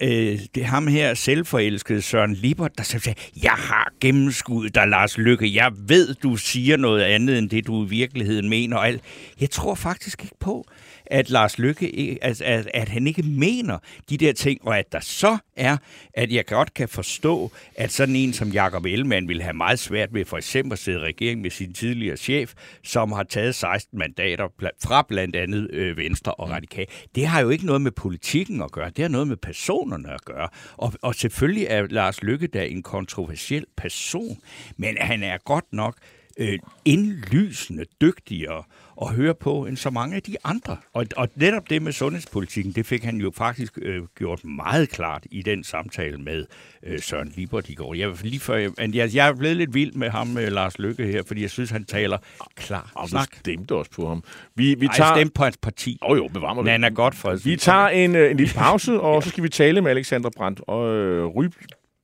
[0.00, 5.54] øh, det ham her selvforelskede Søren Libert, der sagde, jeg har gennemskuddet dig, Lars Lykke.
[5.54, 8.76] Jeg ved, du siger noget andet, end det du i virkeligheden mener.
[8.76, 9.02] Og alt.
[9.40, 10.66] Jeg tror faktisk ikke på,
[11.06, 13.78] at Lars Lykke, at, at, at han ikke mener
[14.10, 15.76] de der ting, og at der så er,
[16.14, 20.14] at jeg godt kan forstå, at sådan en som Jakob Ellemann vil have meget svært
[20.14, 22.52] ved for eksempel at sidde i regering med sin tidligere chef,
[22.84, 24.48] som har taget 16 mandater
[24.84, 26.86] fra blandt andet øh, Venstre og Radikal.
[27.14, 30.24] Det har jo ikke noget med politikken at gøre, det har noget med personerne at
[30.24, 30.48] gøre.
[30.76, 34.38] Og, og selvfølgelig er Lars Lykke da en kontroversiel person,
[34.76, 35.96] men han er godt nok
[36.38, 38.62] øh, indlysende dygtigere
[39.02, 40.76] at høre på end så mange af de andre.
[40.92, 45.26] Og, og netop det med sundhedspolitikken, det fik han jo faktisk øh, gjort meget klart
[45.30, 46.46] i den samtale med
[46.82, 47.94] øh, Søren Libert i går.
[47.94, 51.06] Jeg, lige før, jeg, jeg, jeg er blevet lidt vild med ham, med Lars Lykke
[51.06, 52.18] her, fordi jeg synes, han taler
[52.56, 53.28] klar og snak.
[53.34, 54.24] stemte også på ham.
[54.54, 55.14] Vi, vi Ej, tager...
[55.14, 55.98] stemte på hans parti.
[56.02, 56.94] Åh oh, jo, bevar mig.
[56.94, 59.90] Godt for Vi tager en, øh, en lille pause, og så skal vi tale med
[59.90, 61.54] Alexander Brandt og øh, Ryb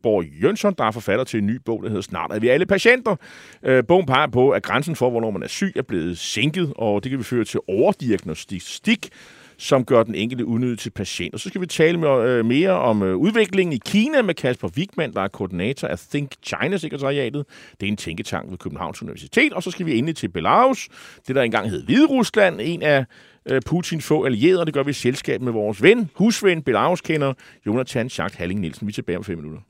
[0.03, 2.67] Borg Jønsson, der er forfatter til en ny bog, der hedder Snart er vi alle
[2.67, 3.17] patienter.
[3.63, 7.05] Øh, bogen peger på, at grænsen for, hvornår man er syg, er blevet sænket, og
[7.05, 9.11] det kan vi føre til overdiagnostik,
[9.61, 11.35] som gør den enkelte unødig til patient.
[11.35, 14.69] Og så skal vi tale med, øh, mere om øh, udviklingen i Kina med Kasper
[14.77, 17.47] Wigman, der er koordinator af Think China-sekretariatet.
[17.81, 19.53] Det er en tænketank ved Københavns Universitet.
[19.53, 20.89] Og så skal vi endelig til Belarus,
[21.27, 23.05] det der engang hed Hvide Rusland, en af
[23.51, 27.33] øh, Putin få allierede, det gør vi i selskab med vores ven, husven, Belarus-kender,
[27.67, 28.87] Jonathan Schacht Halling Nielsen.
[28.87, 29.70] Vi er tilbage om fem minutter.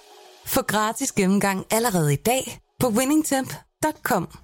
[0.53, 4.40] Få gratis gennemgang allerede i dag på winningtemp.com.